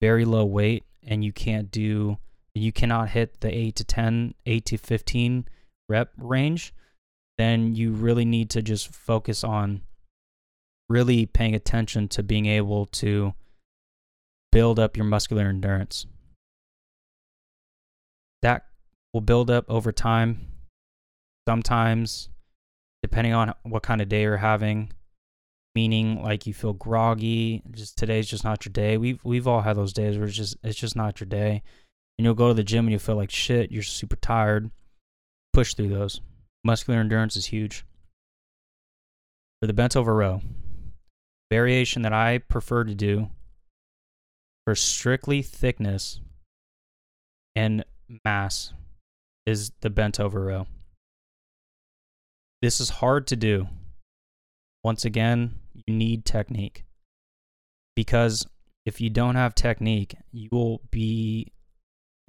very 0.00 0.24
low 0.24 0.46
weight 0.46 0.84
and 1.06 1.22
you 1.22 1.32
can't 1.32 1.70
do 1.70 2.16
you 2.54 2.72
cannot 2.72 3.10
hit 3.10 3.40
the 3.40 3.52
8 3.52 3.76
to 3.76 3.84
10 3.84 4.34
8 4.46 4.64
to 4.66 4.76
15 4.76 5.48
rep 5.88 6.10
range 6.18 6.74
then 7.38 7.74
you 7.74 7.92
really 7.92 8.24
need 8.24 8.50
to 8.50 8.62
just 8.62 8.94
focus 8.94 9.42
on 9.42 9.82
really 10.88 11.26
paying 11.26 11.54
attention 11.54 12.06
to 12.06 12.22
being 12.22 12.46
able 12.46 12.86
to 12.86 13.32
build 14.50 14.78
up 14.78 14.96
your 14.96 15.06
muscular 15.06 15.44
endurance. 15.48 16.06
That 18.42 18.66
will 19.12 19.22
build 19.22 19.50
up 19.50 19.64
over 19.68 19.92
time. 19.92 20.48
Sometimes 21.48 22.28
depending 23.02 23.32
on 23.32 23.52
what 23.64 23.82
kind 23.82 24.00
of 24.00 24.08
day 24.08 24.22
you're 24.22 24.36
having 24.36 24.92
meaning 25.74 26.22
like 26.22 26.46
you 26.46 26.54
feel 26.54 26.72
groggy 26.72 27.62
just 27.72 27.98
today's 27.98 28.28
just 28.28 28.44
not 28.44 28.64
your 28.64 28.72
day. 28.72 28.96
We've 28.96 29.18
we've 29.24 29.48
all 29.48 29.62
had 29.62 29.76
those 29.76 29.92
days 29.92 30.18
where 30.18 30.28
it's 30.28 30.36
just 30.36 30.56
it's 30.62 30.78
just 30.78 30.94
not 30.94 31.18
your 31.18 31.26
day 31.26 31.62
and 32.18 32.24
you'll 32.24 32.34
go 32.34 32.48
to 32.48 32.54
the 32.54 32.64
gym 32.64 32.86
and 32.86 32.92
you 32.92 32.98
feel 32.98 33.16
like 33.16 33.30
shit 33.30 33.70
you're 33.70 33.82
super 33.82 34.16
tired 34.16 34.70
push 35.52 35.74
through 35.74 35.88
those 35.88 36.20
muscular 36.64 37.00
endurance 37.00 37.36
is 37.36 37.46
huge 37.46 37.84
for 39.60 39.66
the 39.66 39.72
bent 39.72 39.96
over 39.96 40.14
row 40.14 40.40
variation 41.50 42.02
that 42.02 42.12
i 42.12 42.38
prefer 42.38 42.84
to 42.84 42.94
do 42.94 43.28
for 44.64 44.74
strictly 44.74 45.42
thickness 45.42 46.20
and 47.54 47.84
mass 48.24 48.72
is 49.46 49.72
the 49.80 49.90
bent 49.90 50.20
over 50.20 50.44
row 50.44 50.66
this 52.62 52.80
is 52.80 52.90
hard 52.90 53.26
to 53.26 53.36
do. 53.36 53.66
Once 54.84 55.04
again, 55.04 55.56
you 55.74 55.92
need 55.92 56.24
technique. 56.24 56.84
Because 57.96 58.46
if 58.86 59.00
you 59.00 59.10
don't 59.10 59.34
have 59.34 59.56
technique, 59.56 60.14
you 60.30 60.48
will 60.52 60.80
be 60.92 61.52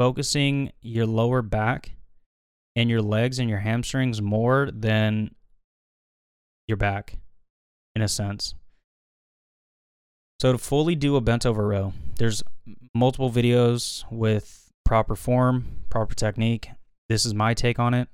focusing 0.04 0.70
your 0.82 1.06
lower 1.06 1.42
back 1.42 1.94
and 2.76 2.90
your 2.90 3.02
legs 3.02 3.40
and 3.40 3.50
your 3.50 3.60
hamstrings 3.60 4.22
more 4.22 4.70
than 4.74 5.34
your 6.68 6.76
back, 6.76 7.20
in 7.96 8.02
a 8.02 8.08
sense. 8.10 8.54
So, 10.42 10.52
to 10.52 10.58
fully 10.58 10.96
do 10.96 11.16
a 11.16 11.22
bent 11.22 11.46
over 11.46 11.66
row, 11.66 11.94
there's 12.18 12.44
multiple 12.94 13.32
videos 13.32 14.04
with 14.12 14.70
proper 14.84 15.16
form, 15.16 15.86
proper 15.90 16.14
technique. 16.14 16.68
This 17.08 17.26
is 17.26 17.34
my 17.34 17.54
take 17.54 17.80
on 17.80 17.94
it. 17.94 18.10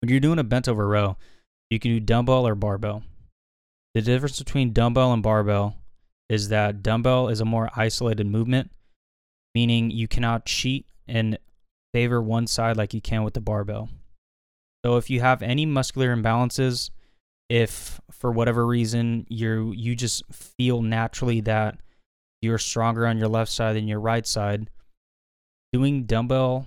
When 0.00 0.08
you're 0.08 0.18
doing 0.18 0.40
a 0.40 0.44
bent 0.44 0.66
over 0.66 0.88
row, 0.88 1.16
you 1.70 1.78
can 1.78 1.92
do 1.92 2.00
dumbbell 2.00 2.48
or 2.48 2.56
barbell. 2.56 3.04
The 3.94 4.02
difference 4.02 4.40
between 4.40 4.72
dumbbell 4.72 5.12
and 5.12 5.22
barbell 5.22 5.76
is 6.28 6.48
that 6.48 6.82
dumbbell 6.82 7.28
is 7.28 7.40
a 7.40 7.44
more 7.44 7.70
isolated 7.76 8.26
movement, 8.26 8.72
meaning 9.54 9.90
you 9.90 10.08
cannot 10.08 10.46
cheat 10.46 10.86
and 11.06 11.38
favor 11.92 12.22
one 12.22 12.46
side 12.46 12.76
like 12.76 12.94
you 12.94 13.00
can 13.00 13.24
with 13.24 13.34
the 13.34 13.40
barbell. 13.40 13.88
So 14.84 14.96
if 14.96 15.10
you 15.10 15.20
have 15.20 15.42
any 15.42 15.66
muscular 15.66 16.14
imbalances, 16.14 16.90
if 17.48 18.00
for 18.10 18.30
whatever 18.30 18.64
reason 18.64 19.26
you 19.28 19.72
you 19.76 19.96
just 19.96 20.22
feel 20.32 20.82
naturally 20.82 21.40
that 21.42 21.78
you're 22.40 22.58
stronger 22.58 23.06
on 23.06 23.18
your 23.18 23.28
left 23.28 23.50
side 23.50 23.76
than 23.76 23.88
your 23.88 24.00
right 24.00 24.26
side, 24.26 24.70
doing 25.72 26.04
dumbbell 26.04 26.66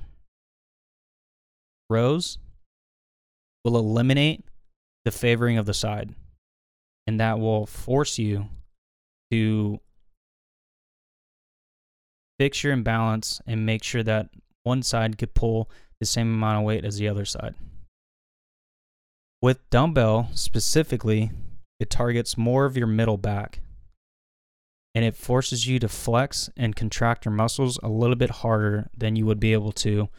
rows 1.89 2.37
will 3.63 3.77
eliminate 3.77 4.43
the 5.05 5.11
favoring 5.11 5.57
of 5.57 5.65
the 5.65 5.73
side. 5.73 6.13
And 7.07 7.19
that 7.19 7.39
will 7.39 7.65
force 7.65 8.17
you 8.17 8.47
to 9.31 9.79
fix 12.43 12.61
your 12.61 12.73
imbalance 12.73 13.41
and 13.47 13.65
make 13.65 13.81
sure 13.85 14.03
that 14.03 14.29
one 14.63 14.83
side 14.83 15.17
could 15.17 15.33
pull 15.33 15.69
the 16.01 16.05
same 16.05 16.27
amount 16.33 16.57
of 16.57 16.65
weight 16.65 16.83
as 16.83 16.97
the 16.97 17.07
other 17.07 17.23
side. 17.23 17.55
With 19.41 19.69
dumbbell 19.69 20.27
specifically, 20.33 21.31
it 21.79 21.89
targets 21.89 22.37
more 22.37 22.65
of 22.65 22.75
your 22.75 22.87
middle 22.87 23.17
back. 23.17 23.61
and 24.95 25.03
it 25.03 25.15
forces 25.15 25.65
you 25.67 25.79
to 25.79 25.87
flex 25.87 26.49
and 26.55 26.75
contract 26.75 27.25
your 27.25 27.33
muscles 27.33 27.79
a 27.81 27.89
little 27.89 28.15
bit 28.15 28.29
harder 28.29 28.89
than 28.95 29.15
you 29.15 29.25
would 29.25 29.39
be 29.39 29.53
able 29.53 29.71
to 29.71 30.09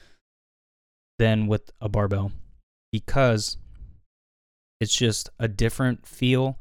than 1.18 1.46
with 1.46 1.70
a 1.80 1.88
barbell 1.88 2.32
because 2.90 3.56
it's 4.80 4.96
just 4.96 5.30
a 5.38 5.46
different 5.46 6.06
feel. 6.06 6.58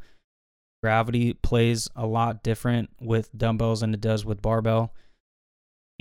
Gravity 0.83 1.33
plays 1.33 1.89
a 1.95 2.05
lot 2.05 2.43
different 2.43 2.89
with 3.01 3.35
dumbbells 3.35 3.79
than 3.79 3.93
it 3.93 4.01
does 4.01 4.25
with 4.25 4.41
barbell. 4.41 4.93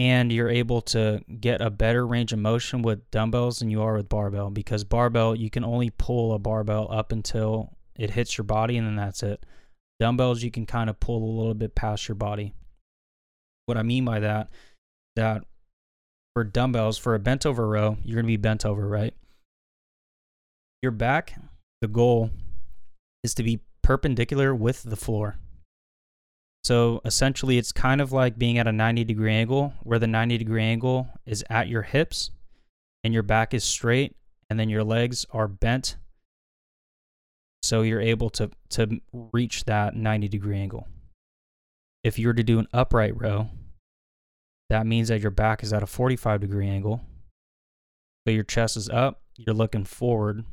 And 0.03 0.33
you're 0.33 0.51
able 0.51 0.81
to 0.81 1.23
get 1.39 1.61
a 1.61 1.71
better 1.71 2.05
range 2.05 2.33
of 2.33 2.41
motion 2.41 2.83
with 2.83 3.09
dumbbells 3.13 3.61
than 3.61 3.71
you 3.71 3.83
are 3.83 3.95
with 3.95 4.09
barbell 4.09 4.51
because 4.51 4.83
barbell, 4.83 5.37
you 5.37 5.49
can 5.49 5.65
only 5.65 5.91
pull 5.91 6.35
a 6.35 6.41
barbell 6.41 6.89
up 6.91 7.13
until 7.13 7.77
it 7.97 8.11
hits 8.11 8.37
your 8.37 8.45
body 8.45 8.77
and 8.77 8.85
then 8.85 8.97
that's 8.97 9.23
it. 9.23 9.47
Dumbbells, 10.01 10.43
you 10.43 10.51
can 10.51 10.67
kind 10.67 10.91
of 10.91 10.99
pull 10.99 11.23
a 11.23 11.37
little 11.39 11.55
bit 11.55 11.77
past 11.77 12.09
your 12.09 12.17
body. 12.17 12.53
What 13.67 13.79
I 13.79 13.85
mean 13.85 14.05
by 14.05 14.19
that, 14.19 14.49
that 15.15 15.45
for 16.35 16.43
dumbbells, 16.43 16.99
for 16.99 17.15
a 17.15 17.21
bent 17.21 17.47
over 17.47 17.69
row, 17.69 17.97
you're 18.03 18.17
going 18.17 18.25
to 18.25 18.27
be 18.27 18.37
bent 18.37 18.67
over, 18.67 18.89
right? 18.89 19.15
Your 20.83 20.91
back, 20.91 21.41
the 21.81 21.87
goal 21.87 22.33
is 23.23 23.35
to 23.35 23.45
be 23.45 23.61
perpendicular 23.83 24.53
with 24.53 24.83
the 24.83 24.97
floor. 24.97 25.37
So 26.65 27.01
essentially, 27.05 27.59
it's 27.59 27.73
kind 27.73 28.01
of 28.01 28.13
like 28.13 28.39
being 28.39 28.59
at 28.59 28.69
a 28.69 28.73
90 28.73 29.05
degree 29.05 29.33
angle, 29.33 29.73
where 29.83 29.99
the 29.99 30.07
90 30.07 30.39
degree 30.39 30.63
angle 30.63 31.09
is 31.27 31.45
at 31.51 31.69
your 31.69 31.83
hips 31.83 32.31
and 33.03 33.13
your 33.13 33.25
back 33.25 33.53
is 33.53 33.65
straight, 33.65 34.15
and 34.49 34.61
then 34.61 34.69
your 34.69 34.85
legs 34.85 35.27
are 35.33 35.49
bent. 35.49 35.97
So 37.65 37.83
you're 37.83 38.01
able 38.01 38.31
to, 38.31 38.51
to 38.71 39.01
reach 39.33 39.65
that 39.65 39.97
90 39.97 40.29
degree 40.29 40.59
angle. 40.59 40.87
If 42.05 42.19
you 42.19 42.29
were 42.29 42.35
to 42.35 42.43
do 42.43 42.59
an 42.59 42.69
upright 42.73 43.21
row, 43.21 43.49
that 44.71 44.87
means 44.87 45.09
that 45.09 45.21
your 45.21 45.31
back 45.31 45.63
is 45.63 45.73
at 45.73 45.83
a 45.83 45.87
45 45.87 46.41
degree 46.41 46.69
angle. 46.69 47.01
So 48.27 48.33
your 48.33 48.45
chest 48.45 48.77
is 48.77 48.89
up, 48.89 49.23
you're 49.37 49.55
looking 49.55 49.85
forward, 49.85 50.45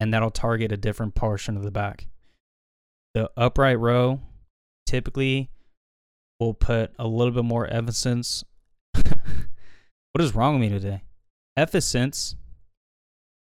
and 0.00 0.12
that'll 0.12 0.30
target 0.30 0.72
a 0.72 0.76
different 0.76 1.14
portion 1.14 1.56
of 1.56 1.62
the 1.62 1.70
back. 1.70 2.08
The 3.14 3.30
upright 3.36 3.78
row 3.78 4.20
typically 4.86 5.50
will 6.38 6.54
put 6.54 6.92
a 6.98 7.06
little 7.06 7.32
bit 7.32 7.44
more 7.44 7.66
emphasis. 7.66 8.44
what 8.94 10.20
is 10.20 10.34
wrong 10.34 10.58
with 10.58 10.70
me 10.70 10.78
today? 10.78 11.02
Emphasis 11.56 12.34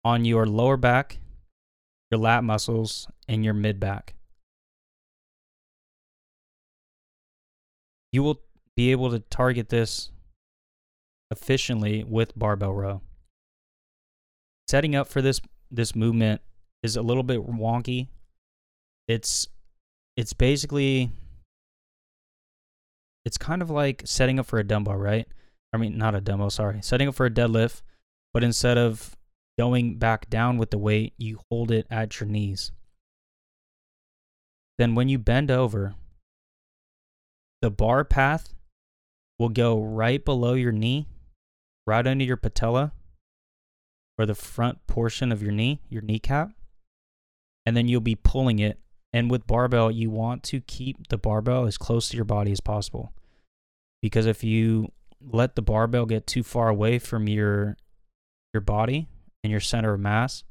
on 0.03 0.25
your 0.25 0.45
lower 0.45 0.77
back, 0.77 1.19
your 2.11 2.19
lat 2.19 2.43
muscles, 2.43 3.07
and 3.27 3.43
your 3.43 3.53
mid 3.53 3.79
back. 3.79 4.15
You 8.11 8.23
will 8.23 8.41
be 8.75 8.91
able 8.91 9.11
to 9.11 9.19
target 9.19 9.69
this 9.69 10.11
efficiently 11.31 12.03
with 12.03 12.37
barbell 12.37 12.73
row. 12.73 13.01
Setting 14.67 14.95
up 14.95 15.07
for 15.07 15.21
this 15.21 15.41
this 15.71 15.95
movement 15.95 16.41
is 16.81 16.95
a 16.95 17.01
little 17.01 17.23
bit 17.23 17.45
wonky. 17.45 18.07
It's 19.07 19.47
it's 20.17 20.33
basically 20.33 21.11
it's 23.25 23.37
kind 23.37 23.61
of 23.61 23.69
like 23.69 24.03
setting 24.05 24.39
up 24.39 24.45
for 24.45 24.59
a 24.59 24.63
dumbbell, 24.63 24.95
right? 24.95 25.27
I 25.73 25.77
mean, 25.77 25.97
not 25.97 26.15
a 26.15 26.21
dumbbell, 26.21 26.49
sorry. 26.49 26.81
Setting 26.81 27.07
up 27.07 27.15
for 27.15 27.25
a 27.25 27.31
deadlift, 27.31 27.81
but 28.33 28.43
instead 28.43 28.77
of 28.77 29.15
going 29.57 29.97
back 29.97 30.29
down 30.29 30.57
with 30.57 30.71
the 30.71 30.77
weight, 30.77 31.13
you 31.17 31.39
hold 31.49 31.71
it 31.71 31.85
at 31.89 32.19
your 32.19 32.27
knees. 32.29 32.71
Then 34.77 34.95
when 34.95 35.09
you 35.09 35.17
bend 35.17 35.51
over, 35.51 35.95
the 37.61 37.69
bar 37.69 38.05
path 38.05 38.53
will 39.37 39.49
go 39.49 39.81
right 39.81 40.23
below 40.23 40.53
your 40.53 40.71
knee, 40.71 41.07
right 41.85 42.07
under 42.07 42.23
your 42.23 42.37
patella, 42.37 42.93
or 44.17 44.25
the 44.25 44.35
front 44.35 44.87
portion 44.87 45.31
of 45.31 45.43
your 45.43 45.51
knee, 45.51 45.81
your 45.89 46.01
kneecap 46.01 46.51
and 47.69 47.77
then 47.77 47.87
you'll 47.87 48.01
be 48.01 48.15
pulling 48.15 48.57
it. 48.57 48.79
And 49.11 49.31
with 49.31 49.47
barbell, 49.47 49.89
you 49.89 50.09
want 50.09 50.43
to 50.43 50.61
keep 50.61 51.07
the 51.07 51.17
barbell 51.17 51.65
as 51.65 51.77
close 51.77 52.09
to 52.09 52.15
your 52.15 52.25
body 52.25 52.51
as 52.51 52.61
possible. 52.61 53.11
Because 54.01 54.25
if 54.25 54.43
you 54.43 54.91
let 55.19 55.55
the 55.55 55.61
barbell 55.61 56.05
get 56.05 56.27
too 56.27 56.43
far 56.43 56.69
away 56.69 56.99
from 56.99 57.27
your 57.27 57.75
your 58.53 58.61
body 58.61 59.07
and 59.43 59.51
your 59.51 59.59
center 59.59 59.93
of 59.93 59.99
mass, 59.99 60.43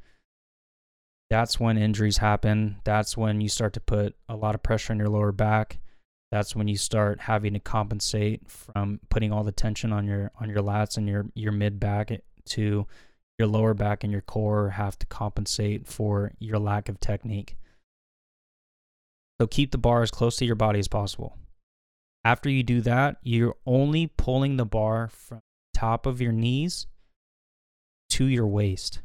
that's 1.30 1.60
when 1.60 1.76
injuries 1.76 2.18
happen. 2.18 2.80
That's 2.84 3.16
when 3.16 3.40
you 3.40 3.48
start 3.48 3.74
to 3.74 3.80
put 3.80 4.16
a 4.28 4.36
lot 4.36 4.54
of 4.54 4.62
pressure 4.62 4.92
on 4.92 4.98
your 4.98 5.08
lower 5.08 5.32
back. 5.32 5.78
That's 6.30 6.54
when 6.54 6.68
you 6.68 6.76
start 6.76 7.20
having 7.20 7.54
to 7.54 7.60
compensate 7.60 8.50
from 8.50 9.00
putting 9.08 9.32
all 9.32 9.44
the 9.44 9.52
tension 9.52 9.92
on 9.92 10.06
your 10.06 10.30
on 10.40 10.48
your 10.48 10.62
lats 10.62 10.96
and 10.96 11.08
your 11.08 11.26
your 11.34 11.52
mid 11.52 11.80
back 11.80 12.10
to 12.46 12.86
your 13.38 13.48
lower 13.48 13.72
back 13.72 14.04
and 14.04 14.12
your 14.12 14.22
core 14.22 14.70
have 14.70 14.98
to 14.98 15.06
compensate 15.06 15.86
for 15.86 16.32
your 16.38 16.58
lack 16.58 16.88
of 16.88 17.00
technique. 17.00 17.56
So 19.40 19.46
keep 19.46 19.70
the 19.70 19.78
bar 19.78 20.02
as 20.02 20.10
close 20.10 20.36
to 20.36 20.44
your 20.44 20.56
body 20.56 20.78
as 20.78 20.88
possible. 20.88 21.36
After 22.24 22.50
you 22.50 22.62
do 22.62 22.80
that, 22.82 23.16
you're 23.22 23.56
only 23.66 24.08
pulling 24.08 24.56
the 24.56 24.66
bar 24.66 25.08
from 25.08 25.40
top 25.72 26.06
of 26.06 26.20
your 26.20 26.32
knees 26.32 26.86
to 28.10 28.24
your 28.24 28.46
waist. 28.46 29.00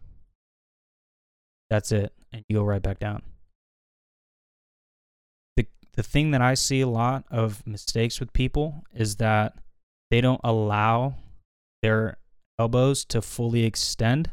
That's 1.70 1.92
it. 1.92 2.14
And 2.32 2.44
you 2.50 2.58
go 2.58 2.64
right 2.64 2.82
back 2.82 3.00
down. 3.00 3.22
The 5.56 5.68
the 5.94 6.04
thing 6.04 6.32
that 6.32 6.42
I 6.42 6.56
see 6.56 6.82
a 6.82 6.88
lot 6.88 7.26
of 7.30 7.66
mistakes 7.68 8.20
with 8.20 8.34
people 8.34 8.84
is 8.94 9.18
that 9.18 9.54
they 10.10 10.20
don't 10.20 10.42
allow 10.44 11.16
their 11.84 12.18
elbows 12.58 13.06
to 13.06 13.22
fully 13.22 13.66
extend, 13.66 14.32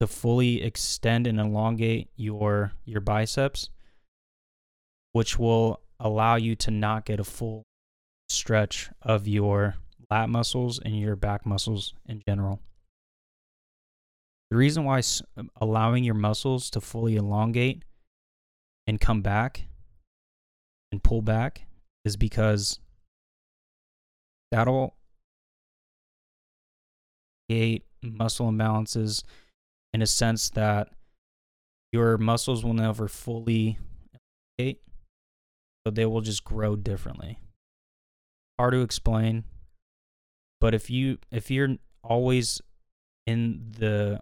to 0.00 0.06
fully 0.08 0.62
extend 0.62 1.28
and 1.28 1.38
elongate 1.38 2.10
your 2.16 2.72
your 2.84 3.00
biceps, 3.00 3.70
which 5.16 5.38
will 5.38 5.80
allow 5.98 6.36
you 6.36 6.54
to 6.54 6.70
not 6.70 7.06
get 7.06 7.18
a 7.18 7.24
full 7.24 7.62
stretch 8.28 8.90
of 9.00 9.26
your 9.26 9.76
lat 10.10 10.28
muscles 10.28 10.78
and 10.78 11.00
your 11.00 11.16
back 11.16 11.46
muscles 11.46 11.94
in 12.06 12.22
general. 12.28 12.60
The 14.50 14.58
reason 14.58 14.84
why 14.84 15.00
um, 15.38 15.50
allowing 15.58 16.04
your 16.04 16.14
muscles 16.14 16.68
to 16.68 16.82
fully 16.82 17.16
elongate 17.16 17.82
and 18.86 19.00
come 19.00 19.22
back 19.22 19.62
and 20.92 21.02
pull 21.02 21.22
back 21.22 21.62
is 22.04 22.18
because 22.18 22.78
that'll 24.52 24.96
create 27.48 27.86
muscle 28.02 28.52
imbalances 28.52 29.24
in 29.94 30.02
a 30.02 30.06
sense 30.06 30.50
that 30.50 30.90
your 31.90 32.18
muscles 32.18 32.62
will 32.62 32.74
never 32.74 33.08
fully 33.08 33.78
elongate, 34.58 34.82
so 35.86 35.90
they 35.90 36.04
will 36.04 36.20
just 36.20 36.42
grow 36.42 36.74
differently. 36.74 37.38
Hard 38.58 38.72
to 38.72 38.80
explain, 38.80 39.44
but 40.60 40.74
if 40.74 40.90
you 40.90 41.18
if 41.30 41.48
you're 41.48 41.76
always 42.02 42.60
in 43.24 43.72
the 43.78 44.20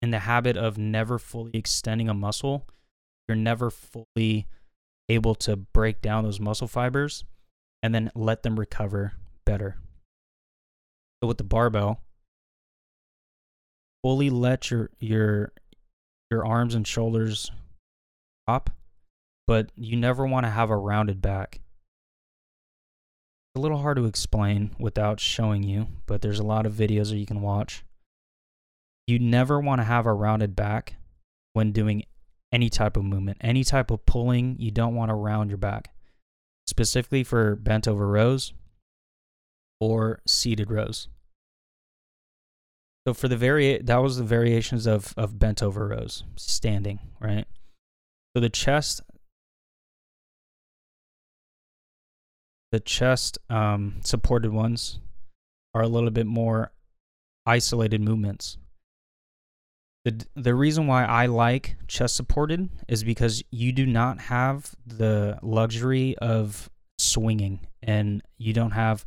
in 0.00 0.10
the 0.10 0.20
habit 0.20 0.56
of 0.56 0.78
never 0.78 1.18
fully 1.18 1.50
extending 1.52 2.08
a 2.08 2.14
muscle, 2.14 2.66
you're 3.28 3.36
never 3.36 3.70
fully 3.70 4.46
able 5.10 5.34
to 5.34 5.54
break 5.56 6.00
down 6.00 6.24
those 6.24 6.40
muscle 6.40 6.66
fibers 6.66 7.24
and 7.82 7.94
then 7.94 8.10
let 8.14 8.42
them 8.42 8.58
recover 8.58 9.12
better. 9.44 9.76
So 11.20 11.28
with 11.28 11.36
the 11.36 11.44
barbell, 11.44 12.00
fully 14.02 14.30
let 14.30 14.70
your 14.70 14.88
your 14.98 15.52
your 16.30 16.46
arms 16.46 16.74
and 16.74 16.86
shoulders 16.86 17.50
drop, 18.46 18.70
but 19.46 19.70
you 19.76 19.96
never 19.96 20.26
want 20.26 20.44
to 20.44 20.50
have 20.50 20.70
a 20.70 20.76
rounded 20.76 21.22
back. 21.22 21.60
It's 23.54 23.58
a 23.58 23.60
little 23.60 23.78
hard 23.78 23.96
to 23.96 24.06
explain 24.06 24.74
without 24.78 25.20
showing 25.20 25.62
you, 25.62 25.86
but 26.06 26.20
there's 26.20 26.40
a 26.40 26.44
lot 26.44 26.66
of 26.66 26.72
videos 26.72 27.10
that 27.10 27.18
you 27.18 27.26
can 27.26 27.40
watch. 27.40 27.84
You 29.06 29.18
never 29.18 29.60
want 29.60 29.80
to 29.80 29.84
have 29.84 30.06
a 30.06 30.12
rounded 30.12 30.56
back 30.56 30.96
when 31.52 31.72
doing 31.72 32.04
any 32.52 32.68
type 32.68 32.96
of 32.96 33.04
movement, 33.04 33.38
any 33.40 33.64
type 33.64 33.90
of 33.90 34.04
pulling, 34.06 34.56
you 34.58 34.70
don't 34.70 34.94
want 34.94 35.10
to 35.10 35.14
round 35.14 35.50
your 35.50 35.58
back. 35.58 35.90
Specifically 36.66 37.22
for 37.22 37.54
bent 37.54 37.86
over 37.86 38.06
rows 38.08 38.52
or 39.80 40.20
seated 40.26 40.70
rows. 40.70 41.08
So 43.06 43.14
for 43.14 43.28
the 43.28 43.36
vari 43.36 43.78
that 43.78 44.02
was 44.02 44.16
the 44.16 44.24
variations 44.24 44.86
of 44.86 45.14
of 45.16 45.38
bent 45.38 45.62
over 45.62 45.86
rows, 45.86 46.24
standing, 46.34 46.98
right? 47.20 47.46
So 48.34 48.40
the 48.40 48.50
chest 48.50 49.00
the 52.72 52.80
chest 52.80 53.38
um, 53.48 54.00
supported 54.04 54.52
ones 54.52 55.00
are 55.74 55.82
a 55.82 55.88
little 55.88 56.10
bit 56.10 56.26
more 56.26 56.72
isolated 57.44 58.00
movements. 58.00 58.58
The 60.04 60.24
the 60.34 60.54
reason 60.54 60.86
why 60.86 61.04
I 61.04 61.26
like 61.26 61.76
chest 61.88 62.16
supported 62.16 62.68
is 62.88 63.02
because 63.02 63.42
you 63.50 63.72
do 63.72 63.86
not 63.86 64.20
have 64.20 64.74
the 64.86 65.38
luxury 65.42 66.16
of 66.18 66.70
swinging 66.98 67.66
and 67.82 68.22
you 68.38 68.52
don't 68.52 68.70
have 68.70 69.04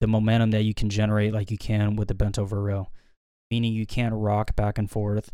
the 0.00 0.06
momentum 0.06 0.50
that 0.50 0.62
you 0.62 0.74
can 0.74 0.90
generate 0.90 1.32
like 1.32 1.50
you 1.50 1.58
can 1.58 1.96
with 1.96 2.08
the 2.08 2.14
bent 2.14 2.38
over 2.38 2.62
row. 2.62 2.88
Meaning 3.50 3.72
you 3.72 3.86
can't 3.86 4.14
rock 4.14 4.54
back 4.56 4.78
and 4.78 4.90
forth, 4.90 5.30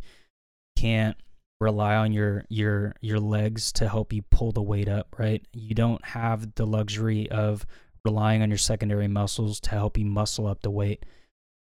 can't 0.76 1.16
rely 1.60 1.94
on 1.94 2.12
your 2.12 2.44
your 2.48 2.94
your 3.00 3.20
legs 3.20 3.70
to 3.72 3.88
help 3.88 4.12
you 4.12 4.22
pull 4.30 4.52
the 4.52 4.62
weight 4.62 4.88
up, 4.88 5.14
right? 5.18 5.46
You 5.52 5.74
don't 5.74 6.04
have 6.04 6.54
the 6.54 6.66
luxury 6.66 7.30
of 7.30 7.66
relying 8.04 8.42
on 8.42 8.48
your 8.48 8.58
secondary 8.58 9.08
muscles 9.08 9.60
to 9.60 9.70
help 9.70 9.98
you 9.98 10.06
muscle 10.06 10.46
up 10.46 10.62
the 10.62 10.70
weight. 10.70 11.04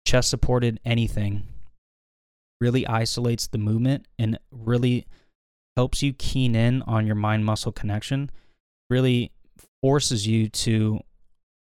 Chest 0.05 0.29
supported 0.29 0.79
anything 0.83 1.43
really 2.59 2.87
isolates 2.87 3.47
the 3.47 3.57
movement 3.57 4.07
and 4.17 4.39
really 4.51 5.05
helps 5.75 6.01
you 6.01 6.13
keen 6.13 6.55
in 6.55 6.81
on 6.83 7.05
your 7.05 7.15
mind 7.15 7.45
muscle 7.45 7.71
connection. 7.71 8.31
Really 8.89 9.31
forces 9.81 10.25
you 10.25 10.49
to 10.49 10.99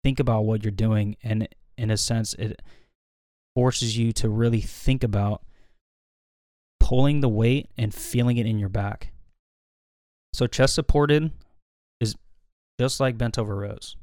think 0.03 0.19
about 0.19 0.45
what 0.45 0.63
you're 0.63 0.71
doing 0.71 1.15
and 1.23 1.47
in 1.77 1.91
a 1.91 1.97
sense 1.97 2.33
it 2.33 2.61
forces 3.55 3.97
you 3.97 4.11
to 4.11 4.29
really 4.29 4.61
think 4.61 5.03
about 5.03 5.43
pulling 6.89 7.19
the 7.19 7.29
weight 7.29 7.69
and 7.77 7.93
feeling 7.93 8.37
it 8.37 8.47
in 8.47 8.57
your 8.57 8.67
back. 8.67 9.11
So 10.33 10.47
chest 10.47 10.73
supported 10.73 11.31
is 11.99 12.15
just 12.79 12.99
like 12.99 13.15
bent 13.15 13.37
over 13.37 13.55
rows. 13.55 13.95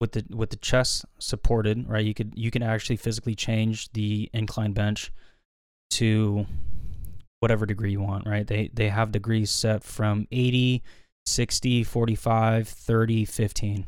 With 0.00 0.12
the 0.12 0.24
with 0.34 0.50
the 0.50 0.56
chest 0.56 1.04
supported, 1.20 1.88
right? 1.88 2.04
You 2.04 2.12
could 2.12 2.32
you 2.34 2.50
can 2.50 2.64
actually 2.64 2.96
physically 2.96 3.36
change 3.36 3.92
the 3.92 4.28
incline 4.32 4.72
bench 4.72 5.12
to 5.92 6.44
whatever 7.38 7.66
degree 7.66 7.92
you 7.92 8.00
want, 8.00 8.26
right? 8.26 8.44
They 8.44 8.70
they 8.74 8.88
have 8.88 9.12
degrees 9.12 9.52
set 9.52 9.84
from 9.84 10.26
80, 10.32 10.82
60, 11.24 11.84
45, 11.84 12.68
30, 12.68 13.24
15. 13.24 13.86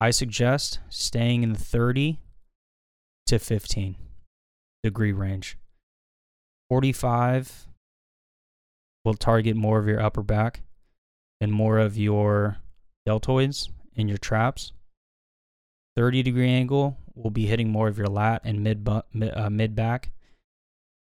I 0.00 0.10
suggest 0.12 0.78
staying 0.88 1.42
in 1.42 1.52
the 1.52 1.58
30 1.58 2.20
to 3.26 3.40
15 3.40 3.96
degree 4.84 5.12
range. 5.12 5.58
45 6.68 7.66
will 9.04 9.14
target 9.14 9.56
more 9.56 9.78
of 9.78 9.86
your 9.86 10.00
upper 10.00 10.22
back 10.22 10.62
and 11.40 11.52
more 11.52 11.78
of 11.78 11.96
your 11.96 12.58
deltoids 13.06 13.70
and 13.96 14.08
your 14.08 14.18
traps. 14.18 14.72
30 15.96 16.22
degree 16.22 16.50
angle 16.50 16.98
will 17.14 17.30
be 17.30 17.46
hitting 17.46 17.70
more 17.70 17.88
of 17.88 17.96
your 17.96 18.08
lat 18.08 18.42
and 18.44 18.62
mid 18.62 18.84
bu- 18.84 19.00
uh, 19.32 19.48
mid 19.50 19.74
back. 19.74 20.10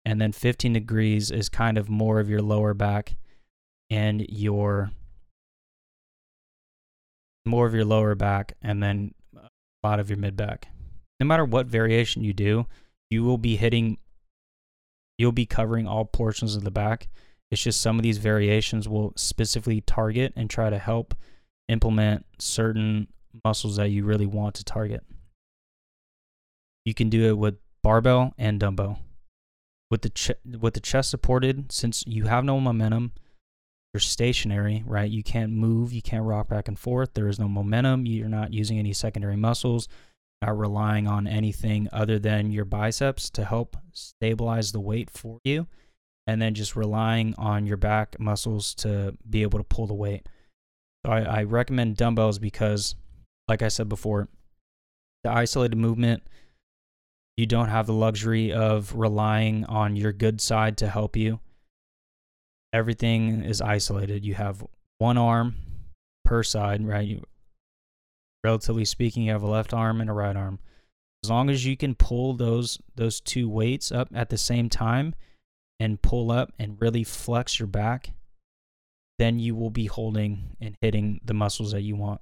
And 0.05 0.21
then 0.21 0.33
15 0.33 0.73
degrees 0.73 1.31
is 1.31 1.49
kind 1.49 1.79
of 1.79 1.89
more 1.89 2.19
of 2.19 2.29
your 2.29 2.43
lower 2.43 2.75
back 2.75 3.15
and 3.89 4.27
your 4.29 4.91
more 7.45 7.67
of 7.67 7.75
your 7.75 7.85
lower 7.85 8.15
back 8.15 8.55
and 8.63 8.83
then 8.83 9.15
a 9.37 9.49
lot 9.87 10.01
of 10.01 10.11
your 10.11 10.19
mid 10.19 10.37
back. 10.37 10.69
No 11.21 11.27
matter 11.27 11.45
what 11.45 11.67
variation 11.67 12.25
you 12.25 12.33
do, 12.33 12.67
you 13.11 13.23
will 13.23 13.39
be 13.39 13.57
hitting 13.57 13.99
you'll 15.19 15.33
be 15.33 15.47
covering 15.47 15.87
all 15.87 16.05
portions 16.05 16.57
of 16.57 16.65
the 16.65 16.71
back. 16.71 17.09
It's 17.51 17.63
just 17.63 17.81
some 17.81 17.99
of 17.99 18.03
these 18.03 18.19
variations 18.19 18.89
will 18.89 19.13
specifically 19.17 19.83
target 19.83 20.33
and 20.37 20.49
try 20.49 20.71
to 20.71 20.79
help 20.79 21.15
implement 21.69 22.25
certain 22.39 23.09
muscles 23.45 23.77
that 23.77 23.91
you 23.91 24.05
really 24.05 24.27
want 24.27 24.55
to 24.57 24.65
target. 24.65 25.05
You 26.85 26.95
can 26.95 27.11
do 27.11 27.29
it 27.29 27.39
with 27.39 27.57
barbell 27.83 28.35
and 28.39 28.59
dumbbell. 28.59 28.99
With 29.91 30.03
the 30.03 30.11
ch- 30.11 30.31
with 30.59 30.75
the 30.75 30.81
chest 30.81 31.11
supported, 31.11 31.71
since 31.71 32.03
you 32.07 32.25
have 32.25 32.45
no 32.45 32.59
momentum, 32.59 33.13
you're 33.93 34.01
stationary, 34.01 34.83
right? 34.87 35.11
You 35.11 35.23
can't 35.23 35.53
move, 35.53 35.93
you 35.93 36.01
can't 36.01 36.25
rock 36.25 36.49
back 36.49 36.67
and 36.67 36.79
forth. 36.79 37.13
There 37.13 37.29
is 37.29 37.39
no 37.39 37.47
momentum. 37.47 38.07
You're 38.07 38.29
not 38.29 38.55
using 38.55 38.79
any 38.79 38.95
secondary 38.95 39.37
muscles 39.37 39.89
not 40.43 40.59
relying 40.59 41.07
on 41.07 41.27
anything 41.27 41.89
other 41.93 42.19
than 42.19 42.51
your 42.51 42.65
biceps 42.65 43.31
to 43.31 43.45
help 43.45 43.77
stabilize 43.93 44.73
the 44.73 44.81
weight 44.81 45.09
for 45.09 45.39
you, 45.45 45.69
and 46.27 46.43
then 46.43 46.55
just 46.55 46.77
relying 46.77 47.35
on 47.39 47.67
your 47.67 47.77
back 47.77 48.19
muscles 48.19 48.75
to 48.75 49.17
be 49.29 49.43
able 49.43 49.59
to 49.59 49.65
pull 49.65 49.87
the 49.87 49.95
weight. 49.95 50.29
So 51.07 51.13
I, 51.13 51.21
I 51.21 51.43
recommend 51.45 51.97
dumbbells 51.97 52.39
because, 52.39 52.97
like 53.49 53.63
I 53.63 53.69
said 53.69 53.89
before, 53.89 54.29
the 55.25 55.31
isolated 55.31 55.77
movement, 55.77 56.25
you 57.37 57.47
don't 57.47 57.69
have 57.69 57.87
the 57.87 57.93
luxury 57.93 58.53
of 58.53 58.95
relying 58.95 59.65
on 59.67 59.97
your 59.97 60.13
good 60.13 60.41
side 60.41 60.77
to 60.79 60.89
help 60.89 61.17
you. 61.17 61.41
Everything 62.73 63.43
is 63.43 63.61
isolated. 63.61 64.25
You 64.25 64.35
have 64.35 64.65
one 64.99 65.19
arm 65.19 65.57
per 66.25 66.43
side, 66.43 66.87
right? 66.87 67.07
You, 67.07 67.23
relatively 68.45 68.85
speaking, 68.85 69.25
you 69.25 69.33
have 69.33 69.43
a 69.43 69.51
left 69.51 69.73
arm 69.73 70.01
and 70.01 70.11
a 70.11 70.13
right 70.13 70.37
arm. 70.37 70.59
As 71.25 71.31
long 71.31 71.51
as 71.51 71.65
you 71.65 71.77
can 71.77 71.95
pull 71.95 72.35
those 72.35 72.81
those 72.97 73.21
two 73.21 73.49
weights 73.49 73.93
up 73.93 74.09
at 74.13 74.29
the 74.29 74.39
same 74.39 74.69
time 74.69 75.15
and 75.79 76.03
pull 76.03 76.33
up 76.33 76.53
and 76.59 76.81
really 76.81 77.05
flex 77.05 77.59
your 77.59 77.69
back, 77.69 78.13
then 79.19 79.39
you 79.39 79.55
will 79.55 79.71
be 79.71 79.87
holding 79.87 80.57
and 80.61 80.77
hitting 80.81 81.21
the 81.25 81.35
muscles 81.35 81.73
that 81.73 81.83
you 81.83 81.95
want. 81.95 82.21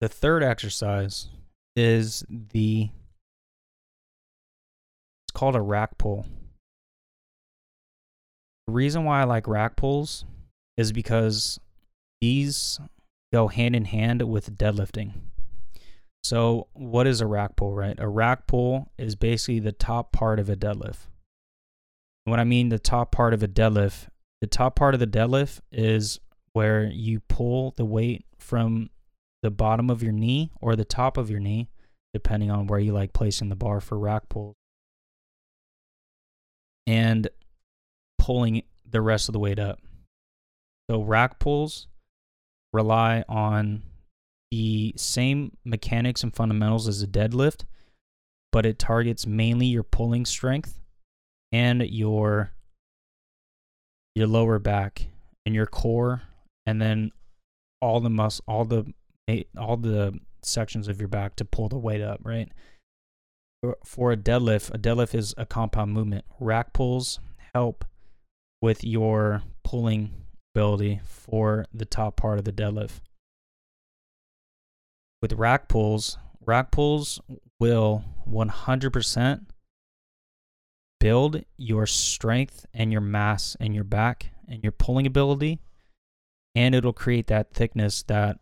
The 0.00 0.08
third 0.08 0.42
exercise 0.44 1.28
is 1.74 2.24
the 2.28 2.90
it's 5.24 5.32
called 5.32 5.56
a 5.56 5.60
rack 5.60 5.98
pull. 5.98 6.26
The 8.66 8.72
reason 8.72 9.04
why 9.04 9.20
I 9.20 9.24
like 9.24 9.48
rack 9.48 9.74
pulls 9.74 10.24
is 10.76 10.92
because 10.92 11.58
these 12.20 12.78
go 13.32 13.48
hand 13.48 13.76
in 13.76 13.86
hand 13.86 14.22
with 14.22 14.56
deadlifting. 14.56 15.12
So, 16.26 16.66
what 16.72 17.06
is 17.06 17.20
a 17.20 17.26
rack 17.26 17.54
pull, 17.54 17.72
right? 17.72 17.94
A 17.98 18.08
rack 18.08 18.46
pull 18.46 18.90
is 18.98 19.14
basically 19.14 19.60
the 19.60 19.70
top 19.70 20.10
part 20.10 20.40
of 20.40 20.50
a 20.50 20.56
deadlift. 20.56 21.06
When 22.24 22.40
I 22.40 22.44
mean 22.44 22.68
the 22.68 22.80
top 22.80 23.12
part 23.12 23.32
of 23.32 23.44
a 23.44 23.48
deadlift, 23.48 24.08
the 24.40 24.48
top 24.48 24.74
part 24.74 24.94
of 24.94 25.00
the 25.00 25.06
deadlift 25.06 25.60
is 25.70 26.18
where 26.52 26.84
you 26.84 27.20
pull 27.28 27.74
the 27.76 27.84
weight 27.84 28.24
from 28.38 28.90
the 29.42 29.52
bottom 29.52 29.88
of 29.88 30.02
your 30.02 30.12
knee 30.12 30.50
or 30.60 30.74
the 30.74 30.84
top 30.84 31.16
of 31.16 31.30
your 31.30 31.38
knee, 31.38 31.68
depending 32.12 32.50
on 32.50 32.66
where 32.66 32.80
you 32.80 32.92
like 32.92 33.12
placing 33.12 33.48
the 33.48 33.54
bar 33.54 33.80
for 33.80 33.96
rack 33.96 34.28
pulls, 34.28 34.56
and 36.88 37.28
pulling 38.18 38.62
the 38.84 39.00
rest 39.00 39.28
of 39.28 39.32
the 39.32 39.38
weight 39.38 39.60
up. 39.60 39.78
So, 40.90 41.02
rack 41.02 41.38
pulls 41.38 41.86
rely 42.72 43.24
on 43.28 43.82
the 44.50 44.94
same 44.96 45.56
mechanics 45.64 46.22
and 46.22 46.34
fundamentals 46.34 46.88
as 46.88 47.02
a 47.02 47.06
deadlift, 47.06 47.64
but 48.52 48.66
it 48.66 48.78
targets 48.78 49.26
mainly 49.26 49.66
your 49.66 49.82
pulling 49.82 50.24
strength 50.24 50.78
and 51.52 51.82
your 51.82 52.52
your 54.14 54.26
lower 54.26 54.58
back 54.58 55.08
and 55.44 55.54
your 55.54 55.66
core 55.66 56.22
and 56.64 56.80
then 56.80 57.12
all 57.82 58.00
the 58.00 58.10
mus 58.10 58.40
all 58.48 58.64
the 58.64 58.92
all 59.58 59.76
the 59.76 60.18
sections 60.42 60.88
of 60.88 61.00
your 61.00 61.08
back 61.08 61.36
to 61.36 61.44
pull 61.44 61.68
the 61.68 61.78
weight 61.78 62.00
up, 62.00 62.20
right? 62.22 62.48
For 63.84 64.12
a 64.12 64.16
deadlift, 64.16 64.74
a 64.74 64.78
deadlift 64.78 65.14
is 65.14 65.34
a 65.36 65.44
compound 65.44 65.92
movement. 65.92 66.24
Rack 66.38 66.72
pulls 66.72 67.18
help 67.54 67.84
with 68.62 68.84
your 68.84 69.42
pulling 69.64 70.12
for 71.04 71.66
the 71.74 71.84
top 71.84 72.16
part 72.16 72.38
of 72.38 72.44
the 72.44 72.52
deadlift. 72.52 73.00
With 75.20 75.34
rack 75.34 75.68
pulls, 75.68 76.18
rack 76.44 76.70
pulls 76.70 77.20
will 77.60 78.04
100% 78.30 79.46
build 80.98 81.42
your 81.58 81.86
strength 81.86 82.64
and 82.72 82.90
your 82.90 83.00
mass 83.00 83.56
and 83.60 83.74
your 83.74 83.84
back 83.84 84.30
and 84.48 84.62
your 84.62 84.72
pulling 84.72 85.06
ability, 85.06 85.60
and 86.54 86.74
it'll 86.74 86.92
create 86.92 87.26
that 87.26 87.52
thickness 87.52 88.02
that 88.04 88.38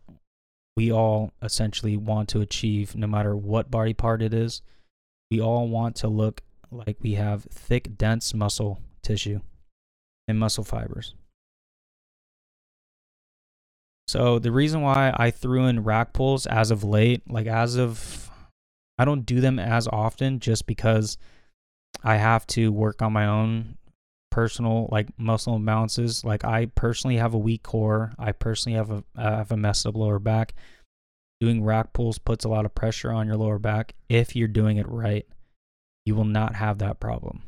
we 0.77 0.91
all 0.91 1.31
essentially 1.41 1.97
want 1.97 2.29
to 2.29 2.41
achieve 2.41 2.95
no 2.95 3.07
matter 3.07 3.35
what 3.35 3.71
body 3.71 3.93
part 3.93 4.21
it 4.21 4.33
is. 4.33 4.61
We 5.31 5.41
all 5.41 5.67
want 5.67 5.95
to 5.97 6.07
look 6.07 6.41
like 6.71 6.97
we 7.01 7.13
have 7.13 7.43
thick, 7.43 7.97
dense 7.97 8.33
muscle 8.33 8.79
tissue 9.01 9.41
and 10.27 10.39
muscle 10.39 10.63
fibers. 10.63 11.13
So 14.07 14.39
the 14.39 14.51
reason 14.51 14.81
why 14.81 15.13
I 15.15 15.31
threw 15.31 15.65
in 15.65 15.83
rack 15.83 16.13
pulls 16.13 16.45
as 16.45 16.71
of 16.71 16.83
late, 16.83 17.29
like 17.29 17.47
as 17.47 17.75
of 17.75 18.29
I 18.97 19.05
don't 19.05 19.25
do 19.25 19.41
them 19.41 19.59
as 19.59 19.87
often 19.87 20.39
just 20.39 20.67
because 20.67 21.17
I 22.03 22.17
have 22.17 22.45
to 22.47 22.71
work 22.71 23.01
on 23.01 23.13
my 23.13 23.25
own 23.25 23.77
personal 24.31 24.89
like 24.91 25.07
muscle 25.17 25.57
imbalances. 25.57 26.23
Like 26.23 26.45
I 26.45 26.67
personally 26.67 27.17
have 27.17 27.33
a 27.33 27.39
weak 27.39 27.63
core. 27.63 28.13
I 28.19 28.31
personally 28.31 28.77
have 28.77 28.91
a 28.91 29.03
have 29.17 29.51
a 29.51 29.57
messed 29.57 29.85
up 29.85 29.95
lower 29.95 30.19
back. 30.19 30.53
Doing 31.41 31.63
rack 31.63 31.93
pulls 31.93 32.17
puts 32.17 32.45
a 32.45 32.49
lot 32.49 32.65
of 32.65 32.75
pressure 32.75 33.11
on 33.11 33.27
your 33.27 33.37
lower 33.37 33.59
back 33.59 33.95
if 34.07 34.35
you're 34.35 34.47
doing 34.47 34.77
it 34.77 34.87
right. 34.87 35.25
You 36.05 36.15
will 36.15 36.25
not 36.25 36.55
have 36.55 36.77
that 36.77 36.99
problem. 36.99 37.41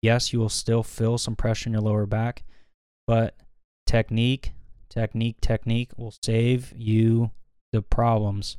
Yes, 0.00 0.32
you 0.32 0.38
will 0.38 0.48
still 0.48 0.82
feel 0.82 1.18
some 1.18 1.34
pressure 1.34 1.68
in 1.68 1.72
your 1.72 1.82
lower 1.82 2.06
back, 2.06 2.44
but 3.06 3.34
technique, 3.86 4.52
technique, 4.90 5.40
technique 5.40 5.90
will 5.96 6.14
save 6.22 6.72
you 6.76 7.30
the 7.72 7.82
problems 7.82 8.56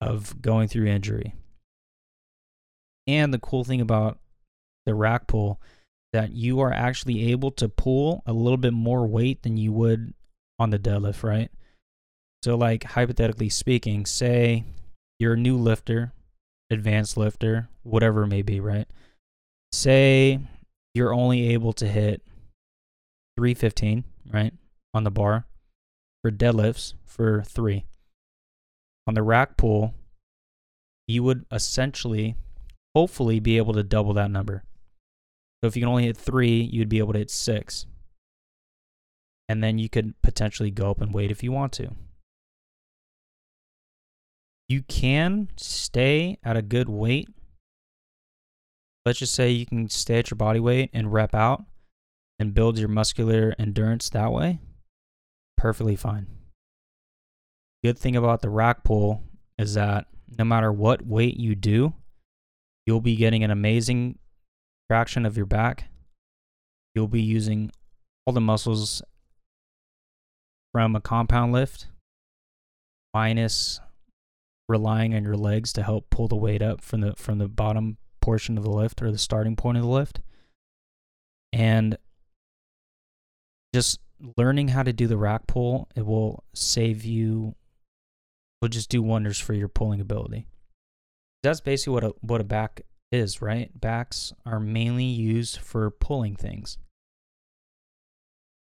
of 0.00 0.40
going 0.42 0.68
through 0.68 0.86
injury. 0.86 1.34
And 3.06 3.32
the 3.32 3.38
cool 3.38 3.64
thing 3.64 3.80
about 3.80 4.18
the 4.84 4.94
rack 4.94 5.26
pull 5.26 5.60
that 6.12 6.32
you 6.32 6.60
are 6.60 6.72
actually 6.72 7.30
able 7.30 7.50
to 7.52 7.68
pull 7.68 8.22
a 8.26 8.32
little 8.32 8.56
bit 8.56 8.72
more 8.72 9.06
weight 9.06 9.42
than 9.42 9.56
you 9.56 9.72
would 9.72 10.14
on 10.58 10.70
the 10.70 10.78
deadlift, 10.78 11.22
right? 11.22 11.50
So 12.42 12.56
like 12.56 12.84
hypothetically 12.84 13.48
speaking, 13.48 14.06
say 14.06 14.64
you're 15.18 15.34
a 15.34 15.38
new 15.38 15.56
lifter, 15.56 16.12
advanced 16.70 17.16
lifter, 17.16 17.68
whatever 17.82 18.22
it 18.24 18.28
may 18.28 18.42
be, 18.42 18.60
right? 18.60 18.86
Say 19.72 20.40
you're 20.94 21.12
only 21.12 21.50
able 21.50 21.72
to 21.74 21.86
hit 21.86 22.22
315, 23.36 24.04
right? 24.32 24.54
On 24.96 25.04
the 25.04 25.10
bar 25.10 25.44
for 26.22 26.30
deadlifts 26.30 26.94
for 27.04 27.42
3. 27.42 27.84
On 29.06 29.12
the 29.12 29.22
rack 29.22 29.58
pull, 29.58 29.92
you 31.06 31.22
would 31.22 31.44
essentially 31.52 32.34
hopefully 32.94 33.38
be 33.38 33.58
able 33.58 33.74
to 33.74 33.82
double 33.82 34.14
that 34.14 34.30
number. 34.30 34.64
So 35.60 35.68
if 35.68 35.76
you 35.76 35.82
can 35.82 35.90
only 35.90 36.04
hit 36.04 36.16
three, 36.16 36.62
you'd 36.62 36.88
be 36.88 36.96
able 36.96 37.12
to 37.12 37.18
hit 37.18 37.30
six. 37.30 37.84
And 39.50 39.62
then 39.62 39.78
you 39.78 39.90
could 39.90 40.14
potentially 40.22 40.70
go 40.70 40.92
up 40.92 41.02
and 41.02 41.12
weight 41.12 41.30
if 41.30 41.42
you 41.42 41.52
want 41.52 41.74
to. 41.74 41.90
You 44.66 44.80
can 44.82 45.50
stay 45.58 46.38
at 46.42 46.56
a 46.56 46.62
good 46.62 46.88
weight. 46.88 47.28
Let's 49.04 49.18
just 49.18 49.34
say 49.34 49.50
you 49.50 49.66
can 49.66 49.90
stay 49.90 50.20
at 50.20 50.30
your 50.30 50.36
body 50.36 50.58
weight 50.58 50.88
and 50.94 51.12
rep 51.12 51.34
out 51.34 51.64
and 52.38 52.54
build 52.54 52.78
your 52.78 52.88
muscular 52.88 53.54
endurance 53.58 54.08
that 54.08 54.32
way. 54.32 54.58
Perfectly 55.56 55.96
fine. 55.96 56.26
Good 57.82 57.98
thing 57.98 58.16
about 58.16 58.42
the 58.42 58.50
rack 58.50 58.84
pull 58.84 59.22
is 59.58 59.74
that 59.74 60.06
no 60.38 60.44
matter 60.44 60.72
what 60.72 61.06
weight 61.06 61.36
you 61.36 61.54
do, 61.54 61.94
You'll 62.86 63.00
be 63.00 63.16
getting 63.16 63.42
an 63.42 63.50
amazing 63.50 64.18
traction 64.88 65.26
of 65.26 65.36
your 65.36 65.46
back. 65.46 65.90
You'll 66.94 67.08
be 67.08 67.20
using 67.20 67.72
all 68.24 68.32
the 68.32 68.40
muscles 68.40 69.02
from 70.72 70.94
a 70.94 71.00
compound 71.00 71.52
lift 71.52 71.88
minus 73.12 73.80
relying 74.68 75.14
on 75.14 75.24
your 75.24 75.36
legs 75.36 75.72
to 75.72 75.82
help 75.82 76.10
pull 76.10 76.28
the 76.28 76.36
weight 76.36 76.62
up 76.62 76.80
from 76.80 77.00
the 77.00 77.14
from 77.16 77.38
the 77.38 77.48
bottom 77.48 77.96
portion 78.20 78.56
of 78.56 78.64
the 78.64 78.70
lift 78.70 79.02
or 79.02 79.10
the 79.10 79.18
starting 79.18 79.56
point 79.56 79.78
of 79.78 79.82
the 79.82 79.90
lift. 79.90 80.20
And 81.52 81.98
just 83.74 83.98
learning 84.36 84.68
how 84.68 84.82
to 84.82 84.92
do 84.92 85.06
the 85.06 85.16
rack 85.16 85.46
pull, 85.46 85.88
it 85.94 86.04
will 86.04 86.44
save 86.54 87.04
you 87.04 87.54
will 88.62 88.68
just 88.68 88.88
do 88.88 89.02
wonders 89.02 89.38
for 89.38 89.52
your 89.52 89.68
pulling 89.68 90.00
ability 90.00 90.46
that's 91.46 91.60
basically 91.60 91.92
what 91.92 92.04
a 92.04 92.12
what 92.20 92.40
a 92.40 92.44
back 92.44 92.82
is, 93.12 93.40
right? 93.40 93.70
Backs 93.78 94.32
are 94.44 94.58
mainly 94.58 95.04
used 95.04 95.58
for 95.58 95.90
pulling 95.90 96.34
things. 96.34 96.78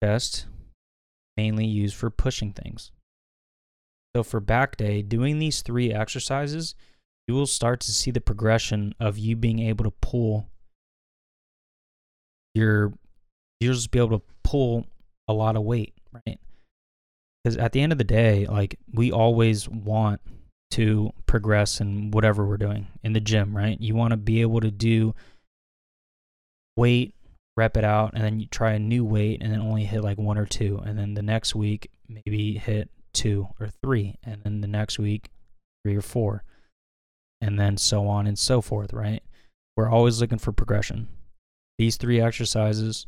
Chest 0.03 0.47
mainly 1.37 1.67
used 1.67 1.95
for 1.95 2.11
pushing 2.11 2.53
things. 2.53 2.91
So 4.17 4.23
for 4.23 4.41
back 4.41 4.77
day, 4.77 5.03
doing 5.03 5.39
these 5.39 5.61
three 5.63 5.93
exercises, 5.93 6.75
you 7.29 7.35
will 7.35 7.47
start 7.47 7.81
to 7.81 7.93
see 7.93 8.11
the 8.11 8.21
progression 8.21 8.95
of 8.99 9.19
you 9.19 9.37
being 9.37 9.61
able 9.61 9.85
to 9.85 9.93
pull 10.01 10.49
your 12.55 12.95
you'll 13.61 13.75
just 13.75 13.91
be 13.91 13.99
able 13.99 14.19
to 14.19 14.25
pull 14.43 14.87
a 15.31 15.33
lot 15.33 15.57
of 15.57 15.63
weight, 15.63 15.95
right? 16.13 16.39
Because 17.43 17.57
at 17.57 17.73
the 17.73 17.81
end 17.81 17.93
of 17.93 17.99
the 17.99 18.05
day, 18.05 18.47
like 18.47 18.79
we 18.93 19.13
always 19.13 19.69
want 19.69 20.21
to 20.73 21.13
progress 21.27 21.81
in 21.81 22.11
whatever 22.11 22.47
we're 22.47 22.57
doing 22.57 22.87
in 23.03 23.13
the 23.13 23.21
gym, 23.21 23.57
right? 23.57 23.81
You 23.81 23.95
want 23.95 24.13
to 24.13 24.17
be 24.17 24.41
able 24.43 24.61
to 24.61 24.71
do 24.71 25.15
weight, 26.77 27.15
rep 27.57 27.77
it 27.77 27.85
out, 27.85 28.13
and 28.15 28.23
then 28.23 28.41
you 28.41 28.47
try 28.47 28.73
a 28.73 28.79
new 28.79 29.05
weight 29.05 29.43
and 29.43 29.53
then 29.53 29.61
only 29.61 29.85
hit 29.85 30.03
like 30.03 30.19
one 30.19 30.39
or 30.39 30.47
two. 30.47 30.81
And 30.85 30.99
then 30.99 31.15
the 31.15 31.23
next 31.23 31.55
week, 31.55 31.91
maybe 32.09 32.59
hit 32.59 32.91
two 33.13 33.49
or 33.59 33.69
three. 33.83 34.17
And 34.23 34.43
then 34.45 34.61
the 34.61 34.69
next 34.69 34.99
week, 34.99 35.31
three 35.85 35.97
or 35.97 36.03
four. 36.03 36.45
And 37.41 37.59
then 37.59 37.77
so 37.77 38.07
on 38.07 38.27
and 38.27 38.39
so 38.39 38.61
forth, 38.61 38.93
right? 38.93 39.23
We're 39.77 39.89
always 39.89 40.21
looking 40.21 40.39
for 40.39 40.53
progression. 40.53 41.09
These 41.79 41.97
three 41.97 42.21
exercises 42.21 43.07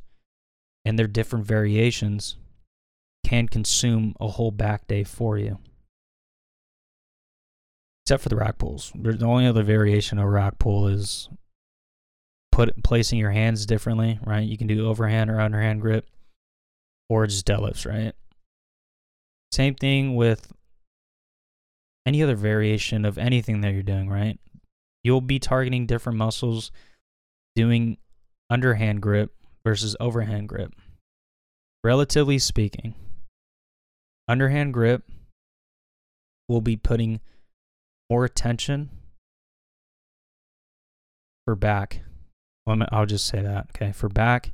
and 0.85 0.99
their 0.99 1.07
different 1.07 1.47
variations 1.47 2.37
can 3.25 3.49
consume 3.49 4.15
a 4.21 4.29
whole 4.29 4.51
back 4.51 4.87
day 4.87 5.05
for 5.05 5.39
you 5.39 5.59
except 8.05 8.23
for 8.23 8.29
the 8.29 8.37
rack 8.37 8.59
pulls. 8.59 8.93
The 8.95 9.25
only 9.25 9.47
other 9.47 9.63
variation 9.63 10.19
of 10.19 10.29
rack 10.29 10.59
pull 10.59 10.89
is 10.89 11.29
put 12.51 12.83
placing 12.83 13.19
your 13.19 13.31
hands 13.31 13.65
differently, 13.65 14.19
right? 14.25 14.47
You 14.47 14.59
can 14.59 14.67
do 14.67 14.89
overhand 14.89 15.31
or 15.31 15.41
underhand 15.41 15.81
grip, 15.81 16.07
or 17.09 17.27
just 17.27 17.47
deadlifts, 17.47 17.87
right? 17.87 18.13
Same 19.53 19.75
thing 19.75 20.17
with 20.17 20.53
any 22.05 22.23
other 22.23 22.35
variation 22.35 23.05
of 23.05 23.19
anything 23.19 23.61
that 23.61 23.73
you're 23.73 23.83
doing, 23.83 24.09
right? 24.09 24.39
You'll 25.05 25.21
be 25.21 25.39
targeting 25.39 25.87
different 25.87 26.19
muscles 26.19 26.73
doing 27.55 27.99
underhand 28.51 29.01
grip 29.01 29.33
versus 29.65 29.97
overhand 30.01 30.49
grip. 30.49 30.73
Relatively 31.85 32.39
speaking, 32.39 32.95
underhand 34.29 34.73
grip 34.73 35.03
will 36.49 36.61
be 36.61 36.77
putting 36.77 37.21
more 38.11 38.25
attention 38.25 38.91
for 41.45 41.57
back. 41.57 42.03
I'll 42.67 43.07
just 43.07 43.27
say 43.27 43.43
that. 43.43 43.69
Okay, 43.75 43.91
for 43.93 44.09
back, 44.09 44.53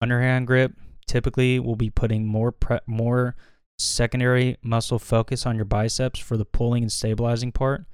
underhand 0.00 0.46
grip 0.46 0.72
typically 1.06 1.60
will 1.60 1.76
be 1.76 1.90
putting 1.90 2.26
more 2.26 2.52
pre- 2.52 2.78
more 2.86 3.36
secondary 3.78 4.56
muscle 4.62 4.98
focus 4.98 5.44
on 5.44 5.56
your 5.56 5.64
biceps 5.64 6.18
for 6.18 6.36
the 6.36 6.44
pulling 6.44 6.84
and 6.84 6.92
stabilizing 6.92 7.52
part, 7.52 7.84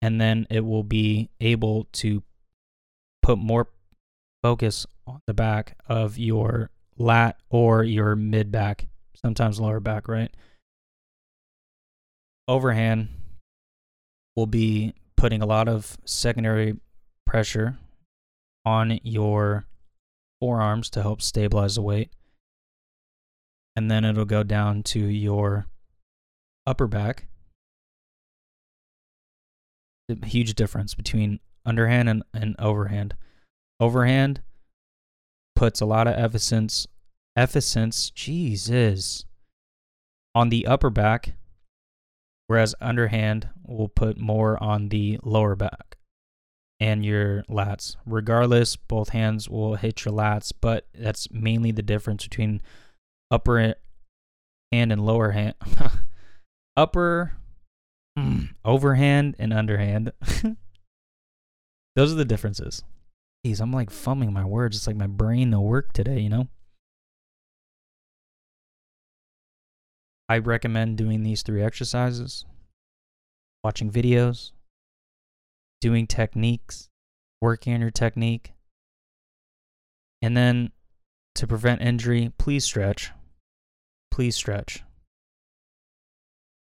and 0.00 0.20
then 0.20 0.46
it 0.48 0.64
will 0.64 0.84
be 0.84 1.28
able 1.40 1.88
to 1.92 2.22
put 3.22 3.36
more 3.36 3.68
focus 4.42 4.86
on 5.06 5.20
the 5.26 5.34
back 5.34 5.76
of 5.88 6.18
your 6.18 6.70
lat 6.96 7.38
or 7.48 7.82
your 7.84 8.16
mid 8.16 8.50
back, 8.50 8.88
sometimes 9.14 9.60
lower 9.60 9.80
back, 9.80 10.08
right? 10.08 10.34
Overhand 12.48 13.08
will 14.36 14.46
be 14.46 14.94
putting 15.16 15.42
a 15.42 15.46
lot 15.46 15.68
of 15.68 15.96
secondary 16.04 16.76
pressure 17.26 17.78
on 18.64 18.98
your 19.02 19.66
forearms 20.40 20.90
to 20.90 21.02
help 21.02 21.22
stabilize 21.22 21.74
the 21.74 21.82
weight. 21.82 22.10
And 23.76 23.90
then 23.90 24.04
it'll 24.04 24.24
go 24.24 24.42
down 24.42 24.82
to 24.84 24.98
your 24.98 25.66
upper 26.66 26.86
back. 26.86 27.26
Huge 30.24 30.54
difference 30.54 30.94
between 30.94 31.38
underhand 31.64 32.08
and, 32.08 32.22
and 32.34 32.56
overhand. 32.58 33.14
Overhand 33.80 34.42
puts 35.56 35.80
a 35.80 35.86
lot 35.86 36.06
of 36.06 36.14
emphasis, 36.14 36.86
emphasis, 37.34 38.10
Jesus, 38.10 39.24
on 40.34 40.50
the 40.50 40.66
upper 40.66 40.90
back 40.90 41.34
whereas 42.50 42.74
underhand 42.80 43.48
will 43.64 43.86
put 43.86 44.18
more 44.18 44.60
on 44.60 44.88
the 44.88 45.20
lower 45.22 45.54
back 45.54 45.96
and 46.80 47.06
your 47.06 47.44
lats. 47.44 47.94
Regardless, 48.04 48.74
both 48.74 49.10
hands 49.10 49.48
will 49.48 49.76
hit 49.76 50.04
your 50.04 50.12
lats, 50.12 50.50
but 50.60 50.88
that's 50.92 51.30
mainly 51.30 51.70
the 51.70 51.80
difference 51.80 52.24
between 52.24 52.60
upper 53.30 53.76
hand 54.72 54.90
and 54.90 55.06
lower 55.06 55.30
hand. 55.30 55.54
upper, 56.76 57.34
mm, 58.18 58.48
overhand, 58.64 59.36
and 59.38 59.52
underhand. 59.52 60.10
Those 61.94 62.12
are 62.12 62.16
the 62.16 62.24
differences. 62.24 62.82
Jeez, 63.46 63.60
I'm 63.60 63.72
like 63.72 63.90
fumbling 63.90 64.32
my 64.32 64.44
words. 64.44 64.76
It's 64.76 64.86
like 64.86 64.96
my 64.96 65.06
brain 65.06 65.50
no 65.50 65.60
work 65.60 65.92
today, 65.92 66.20
you 66.20 66.28
know? 66.28 66.48
I 70.28 70.38
recommend 70.38 70.98
doing 70.98 71.22
these 71.22 71.42
three 71.42 71.62
exercises 71.62 72.44
watching 73.64 73.90
videos, 73.90 74.52
doing 75.80 76.06
techniques, 76.06 76.88
working 77.40 77.74
on 77.74 77.80
your 77.80 77.90
technique. 77.90 78.52
And 80.22 80.36
then 80.36 80.70
to 81.34 81.46
prevent 81.46 81.82
injury, 81.82 82.32
please 82.38 82.64
stretch. 82.64 83.10
Please 84.10 84.36
stretch. 84.36 84.84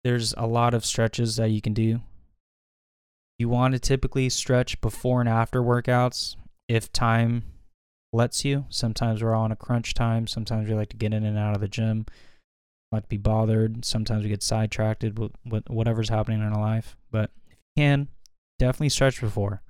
There's 0.05 0.35
a 0.37 0.47
lot 0.47 0.75
of 0.75 0.85
stretches 0.85 1.37
that 1.37 1.51
you 1.51 1.61
can 1.61 1.73
do. 1.73 2.03
You 3.39 3.49
want 3.49 3.75
to 3.75 3.81
typically 3.81 4.29
stretch 4.29 4.81
before 4.81 5.21
and 5.21 5.29
after 5.29 5.63
workouts 5.63 6.37
if 6.69 6.93
time 6.93 7.45
lets 8.13 8.45
you. 8.45 8.67
Sometimes 8.69 9.23
we're 9.23 9.35
all 9.35 9.45
on 9.45 9.53
a 9.53 9.57
crunch 9.57 9.95
time. 9.95 10.27
Sometimes 10.27 10.69
we 10.69 10.75
like 10.75 10.91
to 10.91 10.97
get 10.97 11.13
in 11.13 11.25
and 11.25 11.39
out 11.39 11.55
of 11.55 11.61
the 11.61 11.69
gym 11.69 12.07
much 12.93 13.09
be 13.09 13.17
bothered. 13.17 13.85
Sometimes 13.85 14.23
we 14.23 14.31
get 14.31 14.43
sidetracked 14.43 15.03
with, 15.03 15.33
with 15.45 15.69
whatever's 15.69 16.09
happening 16.09 16.41
in 16.41 16.53
our 16.53 16.61
life. 16.61 16.97
But 17.11 17.31
if 17.47 17.53
you 17.53 17.83
can, 17.83 18.09
definitely 18.59 18.89
stretch 18.91 19.21
before. 19.21 19.63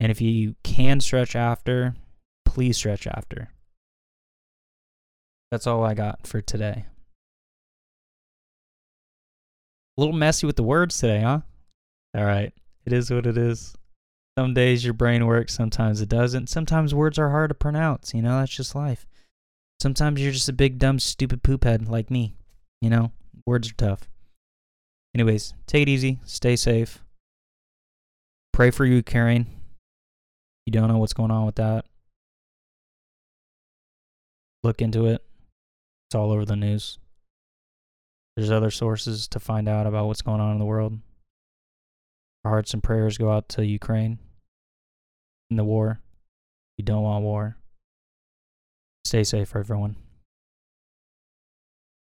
And 0.00 0.10
if 0.10 0.20
you 0.20 0.56
can 0.62 1.00
stretch 1.00 1.36
after, 1.36 1.94
please 2.44 2.76
stretch 2.76 3.06
after. 3.06 3.50
That's 5.50 5.66
all 5.66 5.84
I 5.84 5.94
got 5.94 6.26
for 6.26 6.40
today. 6.40 6.86
A 9.96 10.00
little 10.00 10.16
messy 10.16 10.46
with 10.46 10.56
the 10.56 10.64
words 10.64 10.98
today, 10.98 11.20
huh? 11.20 11.40
All 12.16 12.24
right. 12.24 12.52
It 12.84 12.92
is 12.92 13.10
what 13.10 13.26
it 13.26 13.38
is. 13.38 13.76
Some 14.38 14.54
days 14.54 14.84
your 14.84 14.94
brain 14.94 15.26
works, 15.26 15.54
sometimes 15.54 16.00
it 16.00 16.08
doesn't. 16.08 16.48
Sometimes 16.48 16.94
words 16.94 17.18
are 17.18 17.30
hard 17.30 17.50
to 17.50 17.54
pronounce, 17.54 18.12
you 18.14 18.22
know, 18.22 18.40
that's 18.40 18.52
just 18.54 18.74
life. 18.74 19.06
Sometimes 19.80 20.20
you're 20.20 20.32
just 20.32 20.48
a 20.48 20.52
big, 20.52 20.78
dumb, 20.78 20.98
stupid 20.98 21.42
poop 21.42 21.64
head 21.64 21.88
like 21.88 22.10
me. 22.10 22.34
You 22.80 22.90
know, 22.90 23.12
words 23.46 23.70
are 23.70 23.74
tough. 23.74 24.08
Anyways, 25.14 25.54
take 25.66 25.82
it 25.82 25.88
easy, 25.88 26.18
stay 26.24 26.56
safe. 26.56 26.98
Pray 28.52 28.70
for 28.70 28.84
you, 28.84 28.96
Ukraine. 28.96 29.46
You 30.66 30.72
don't 30.72 30.88
know 30.88 30.98
what's 30.98 31.12
going 31.12 31.30
on 31.30 31.46
with 31.46 31.56
that. 31.56 31.84
Look 34.64 34.80
into 34.80 35.06
it. 35.06 35.22
It's 36.08 36.14
all 36.14 36.32
over 36.32 36.44
the 36.44 36.56
news. 36.56 36.98
There's 38.36 38.50
other 38.50 38.70
sources 38.70 39.28
to 39.28 39.38
find 39.38 39.68
out 39.68 39.86
about 39.86 40.06
what's 40.06 40.22
going 40.22 40.40
on 40.40 40.52
in 40.52 40.58
the 40.58 40.64
world. 40.64 40.98
Our 42.44 42.50
hearts 42.50 42.74
and 42.74 42.82
prayers 42.82 43.16
go 43.16 43.32
out 43.32 43.48
to 43.50 43.64
Ukraine 43.64 44.18
in 45.50 45.56
the 45.56 45.64
war. 45.64 46.00
You 46.76 46.84
don't 46.84 47.02
want 47.02 47.24
war. 47.24 47.56
Stay 49.04 49.24
safe, 49.24 49.56
everyone. 49.56 49.96